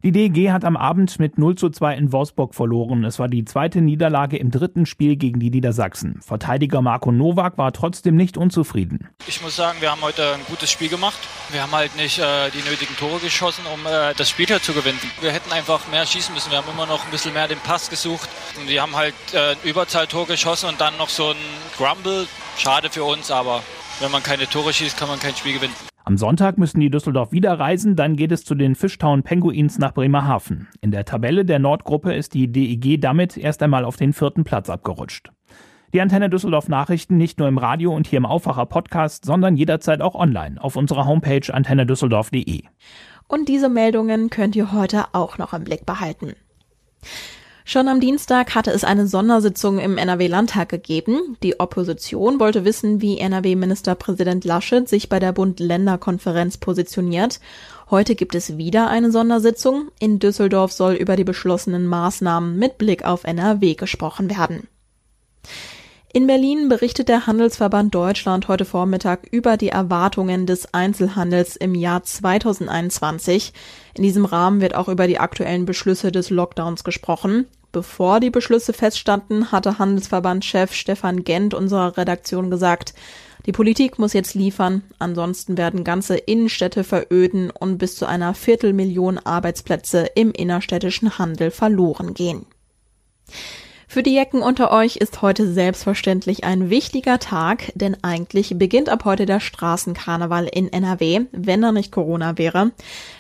Die 0.02 0.14
DEG 0.14 0.50
hat 0.50 0.64
am 0.64 0.78
Abend 0.78 1.20
mit 1.20 1.38
0 1.38 1.56
zu 1.56 1.70
2 1.70 1.94
in 1.98 2.14
Wolfsburg 2.14 2.56
verloren. 2.56 3.04
Es 3.04 3.20
war 3.20 3.28
die 3.28 3.44
zweite 3.44 3.82
Niederlage 3.82 4.38
im 4.38 4.50
dritten 4.50 4.86
Spiel 4.86 5.18
gegen 5.18 5.42
die 5.42 5.50
Niedersachsen. 5.50 6.22
Verteidiger 6.22 6.82
Marco 6.82 7.12
Nowak 7.12 7.58
war 7.58 7.74
trotzdem 7.74 8.16
nicht 8.16 8.38
unzufrieden. 8.38 9.10
Ich 9.28 9.42
muss 9.42 9.58
sagen, 9.58 9.82
wir 9.82 9.92
haben 9.92 10.02
heute 10.02 10.36
ein 10.36 10.46
gutes 10.48 10.72
Spiel 10.72 10.88
gemacht. 10.88 11.20
Wir 11.52 11.64
haben 11.64 11.74
halt 11.74 11.98
nicht 11.98 12.18
äh, 12.18 12.50
die 12.52 12.70
nötigen 12.70 12.96
Tore 12.96 13.20
geschossen, 13.20 13.66
um 13.74 13.86
äh, 13.86 14.14
das 14.16 14.30
Spiel 14.30 14.48
hier 14.48 14.62
zu 14.62 14.72
gewinnen. 14.72 15.00
Wir 15.20 15.34
hätten 15.34 15.52
einfach 15.52 15.86
mehr 15.92 16.06
schießen 16.06 16.34
müssen. 16.34 16.50
Wir 16.50 16.60
haben 16.60 16.72
immer 16.72 16.86
noch 16.86 17.04
ein 17.04 17.12
bisschen 17.12 17.34
mehr 17.34 17.50
den 17.50 17.60
Pass 17.60 17.90
gesucht. 17.90 18.30
Und 18.58 18.70
die 18.70 18.80
haben 18.80 18.96
halt 18.96 19.16
äh, 19.34 19.56
Überzahltor 19.68 20.28
geschossen 20.28 20.70
und 20.70 20.80
dann 20.80 20.96
noch 20.96 21.10
so 21.10 21.32
ein 21.32 21.38
Grumble. 21.78 22.26
Schade 22.58 22.90
für 22.90 23.04
uns, 23.04 23.32
aber 23.32 23.64
wenn 24.00 24.12
man 24.12 24.24
keine 24.24 24.48
Tore 24.48 24.72
schießt, 24.72 24.98
kann 24.98 25.10
man 25.10 25.20
kein 25.20 25.36
Spiel 25.36 25.56
gewinnen. 25.56 25.89
Am 26.10 26.18
Sonntag 26.18 26.58
müssen 26.58 26.80
die 26.80 26.90
Düsseldorf 26.90 27.32
wieder 27.32 27.60
reisen, 27.60 27.96
dann 27.96 28.16
geht 28.16 28.32
es 28.32 28.44
zu 28.44 28.56
den 28.56 28.74
Fishtown 28.74 29.22
Penguins 29.22 29.78
nach 29.78 29.94
Bremerhaven. 29.94 30.68
In 30.82 30.90
der 30.90 31.06
Tabelle 31.06 31.46
der 31.46 31.60
Nordgruppe 31.60 32.16
ist 32.16 32.34
die 32.34 32.52
DEG 32.52 33.00
damit 33.00 33.38
erst 33.38 33.62
einmal 33.62 33.86
auf 33.86 33.96
den 33.96 34.12
vierten 34.12 34.44
Platz 34.44 34.72
abgerutscht. 34.72 35.30
Die 35.94 36.02
Antenne 36.02 36.32
Düsseldorf 36.32 36.68
Nachrichten 36.68 37.18
nicht 37.18 37.38
nur 37.38 37.48
im 37.48 37.60
Radio 37.60 37.96
und 37.96 38.08
hier 38.08 38.18
im 38.18 38.26
Aufwacher 38.26 38.66
Podcast, 38.66 39.24
sondern 39.24 39.56
jederzeit 39.56 40.02
auch 40.02 40.16
online 40.16 40.60
auf 40.60 40.78
unserer 40.78 41.06
Homepage 41.06 41.54
antennedüsseldorf.de. 41.54 42.64
Und 43.28 43.48
diese 43.48 43.70
Meldungen 43.70 44.32
könnt 44.32 44.56
ihr 44.56 44.72
heute 44.72 45.14
auch 45.14 45.38
noch 45.38 45.54
im 45.54 45.64
Blick 45.64 45.86
behalten. 45.86 46.34
Schon 47.70 47.88
am 47.88 48.00
Dienstag 48.00 48.56
hatte 48.56 48.72
es 48.72 48.84
eine 48.84 49.06
Sondersitzung 49.06 49.78
im 49.78 50.00
NRW-Landtag 50.00 50.70
gegeben. 50.70 51.38
Die 51.44 51.60
Opposition 51.60 52.40
wollte 52.40 52.66
wissen, 52.66 53.00
wie 53.00 53.20
NRW-Ministerpräsident 53.20 54.44
Laschet 54.44 54.90
sich 54.90 55.08
bei 55.08 55.20
der 55.20 55.34
Bund-Länder-Konferenz 55.34 56.58
positioniert. 56.58 57.40
Heute 57.92 58.16
gibt 58.16 58.34
es 58.34 58.58
wieder 58.58 58.90
eine 58.90 59.12
Sondersitzung. 59.12 59.90
In 60.00 60.18
Düsseldorf 60.18 60.72
soll 60.72 60.96
über 60.96 61.16
die 61.16 61.24
beschlossenen 61.24 61.86
Maßnahmen 61.86 62.58
mit 62.58 62.80
Blick 62.80 63.06
auf 63.06 63.24
NRW 63.24 63.76
gesprochen 63.76 64.32
werden. 64.32 64.68
In 66.12 66.26
Berlin 66.26 66.70
berichtet 66.70 67.08
der 67.08 67.28
Handelsverband 67.28 67.94
Deutschland 67.94 68.48
heute 68.48 68.66
Vormittag 68.66 69.28
über 69.30 69.58
die 69.58 69.70
Erwartungen 69.70 70.48
des 70.48 70.74
Einzelhandels 70.74 71.56
im 71.56 71.76
Jahr 71.76 72.02
2021. 72.02 73.54
In 73.94 74.02
diesem 74.02 74.26
Rahmen 74.26 74.60
wird 74.60 74.74
auch 74.74 74.88
über 74.88 75.06
die 75.06 75.20
aktuellen 75.20 75.68
Beschlüsse 75.68 76.12
des 76.12 76.32
Lockdowns 76.32 76.84
gesprochen. 76.84 77.46
Bevor 77.72 78.20
die 78.20 78.32
Beschlüsse 78.32 78.74
feststanden, 78.74 79.52
hatte 79.52 79.78
Handelsverbandchef 79.78 80.74
Stefan 80.74 81.24
Gent 81.24 81.54
unserer 81.54 81.98
Redaktion 81.98 82.50
gesagt, 82.50 82.94
die 83.46 83.52
Politik 83.52 84.00
muss 84.00 84.14
jetzt 84.14 84.34
liefern, 84.34 84.84
ansonsten 84.98 85.58
werden 85.58 85.84
ganze 85.84 86.18
Innenstädte 86.18 86.84
veröden 86.84 87.52
und 87.52 87.78
bis 87.78 87.96
zu 87.96 88.06
einer 88.06 88.34
Viertelmillion 88.34 89.18
Arbeitsplätze 89.18 90.10
im 90.16 90.32
innerstädtischen 90.32 91.18
Handel 91.18 91.52
verloren 91.52 92.14
gehen. 92.14 92.46
Für 93.92 94.04
die 94.04 94.14
Jecken 94.14 94.44
unter 94.44 94.72
euch 94.72 94.98
ist 94.98 95.24
heute 95.24 95.52
selbstverständlich 95.52 96.44
ein 96.44 96.70
wichtiger 96.70 97.18
Tag, 97.18 97.72
denn 97.74 97.98
eigentlich 98.04 98.54
beginnt 98.56 98.88
ab 98.88 99.04
heute 99.04 99.26
der 99.26 99.40
Straßenkarneval 99.40 100.46
in 100.46 100.72
NRW, 100.72 101.22
wenn 101.32 101.64
er 101.64 101.72
nicht 101.72 101.92
Corona 101.92 102.38
wäre. 102.38 102.70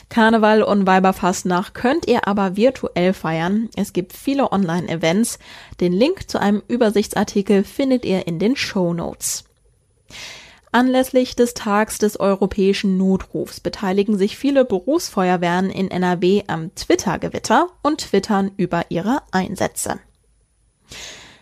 Karneval 0.09 0.61
und 0.61 0.85
Weiberfastnacht 0.85 1.73
könnt 1.73 2.07
ihr 2.07 2.27
aber 2.27 2.55
virtuell 2.55 3.13
feiern. 3.13 3.69
Es 3.75 3.93
gibt 3.93 4.13
viele 4.13 4.51
Online-Events. 4.51 5.39
Den 5.79 5.91
Link 5.91 6.29
zu 6.29 6.39
einem 6.39 6.61
Übersichtsartikel 6.67 7.63
findet 7.63 8.05
ihr 8.05 8.27
in 8.27 8.37
den 8.37 8.55
Show 8.55 8.93
Notes. 8.93 9.45
Anlässlich 10.71 11.35
des 11.35 11.55
Tags 11.55 11.97
des 11.97 12.19
europäischen 12.19 12.95
Notrufs 12.95 13.59
beteiligen 13.59 14.19
sich 14.19 14.37
viele 14.37 14.65
Berufsfeuerwehren 14.65 15.71
in 15.71 15.89
NRW 15.89 16.43
am 16.45 16.75
Twitter-Gewitter 16.75 17.69
und 17.81 18.01
twittern 18.01 18.51
über 18.55 18.85
ihre 18.89 19.23
Einsätze. 19.31 19.99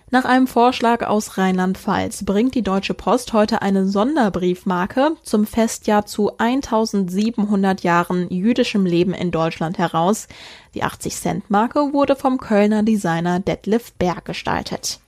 Nach 0.10 0.23
einem 0.23 0.47
Vorschlag 0.47 1.05
aus 1.05 1.38
Rheinland-Pfalz 1.38 2.23
bringt 2.23 2.55
die 2.55 2.62
Deutsche 2.62 2.93
Post 2.93 3.33
heute 3.33 3.62
eine 3.62 3.86
Sonderbriefmarke 3.86 5.17
zum 5.21 5.45
Festjahr 5.45 6.05
zu 6.05 6.38
1700 6.38 7.83
Jahren 7.83 8.29
jüdischem 8.29 8.86
Leben 8.86 9.13
in 9.13 9.31
Deutschland 9.31 9.77
heraus. 9.77 10.29
Die 10.75 10.86
80-Cent-Marke 10.86 11.91
wurde 11.91 12.15
vom 12.15 12.38
Kölner 12.38 12.83
Designer 12.83 13.41
Detlef 13.41 13.91
Berg 13.93 14.23
gestaltet. 14.23 15.01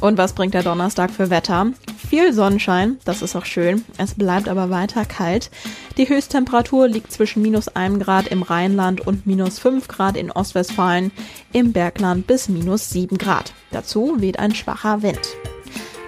Und 0.00 0.16
was 0.16 0.32
bringt 0.32 0.54
der 0.54 0.62
Donnerstag 0.62 1.10
für 1.10 1.28
Wetter? 1.28 1.72
Viel 2.08 2.32
Sonnenschein, 2.32 2.98
das 3.04 3.20
ist 3.20 3.34
auch 3.34 3.44
schön. 3.44 3.84
Es 3.98 4.14
bleibt 4.14 4.48
aber 4.48 4.70
weiter 4.70 5.04
kalt. 5.04 5.50
Die 5.96 6.08
Höchsttemperatur 6.08 6.86
liegt 6.86 7.12
zwischen 7.12 7.42
minus 7.42 7.68
1 7.68 8.02
Grad 8.02 8.28
im 8.28 8.42
Rheinland 8.42 9.04
und 9.06 9.26
minus 9.26 9.58
5 9.58 9.88
Grad 9.88 10.16
in 10.16 10.30
Ostwestfalen, 10.30 11.10
im 11.52 11.72
Bergland 11.72 12.26
bis 12.26 12.48
minus 12.48 12.90
7 12.90 13.18
Grad. 13.18 13.52
Dazu 13.72 14.14
weht 14.18 14.38
ein 14.38 14.54
schwacher 14.54 15.02
Wind. 15.02 15.36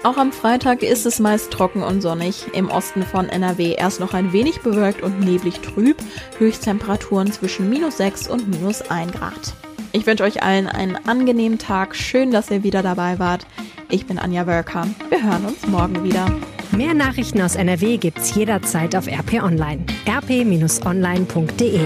Auch 0.02 0.16
am 0.16 0.32
Freitag 0.32 0.82
ist 0.82 1.04
es 1.04 1.18
meist 1.18 1.50
trocken 1.50 1.82
und 1.82 2.00
sonnig. 2.00 2.46
Im 2.54 2.70
Osten 2.70 3.02
von 3.02 3.28
NRW 3.28 3.74
erst 3.74 4.00
noch 4.00 4.14
ein 4.14 4.32
wenig 4.32 4.60
bewölkt 4.60 5.02
und 5.02 5.20
neblig 5.20 5.60
trüb. 5.60 5.96
Höchsttemperaturen 6.38 7.30
zwischen 7.32 7.68
minus 7.68 7.98
6 7.98 8.28
und 8.28 8.48
minus 8.48 8.80
1 8.82 9.12
Grad. 9.12 9.52
Ich 9.92 10.06
wünsche 10.06 10.22
euch 10.24 10.42
allen 10.42 10.68
einen 10.68 10.96
angenehmen 10.96 11.58
Tag. 11.58 11.96
Schön, 11.96 12.30
dass 12.30 12.50
ihr 12.50 12.62
wieder 12.62 12.82
dabei 12.82 13.18
wart. 13.18 13.46
Ich 13.90 14.06
bin 14.06 14.18
Anja 14.18 14.46
Wölker. 14.46 14.86
Wir 15.08 15.22
hören 15.22 15.46
uns 15.46 15.66
morgen 15.66 16.04
wieder. 16.04 16.26
Mehr 16.70 16.94
Nachrichten 16.94 17.42
aus 17.42 17.56
NRW 17.56 17.96
gibt's 17.96 18.34
jederzeit 18.34 18.94
auf 18.94 19.08
RP 19.08 19.42
Online. 19.42 19.84
rp-online.de 20.06 21.80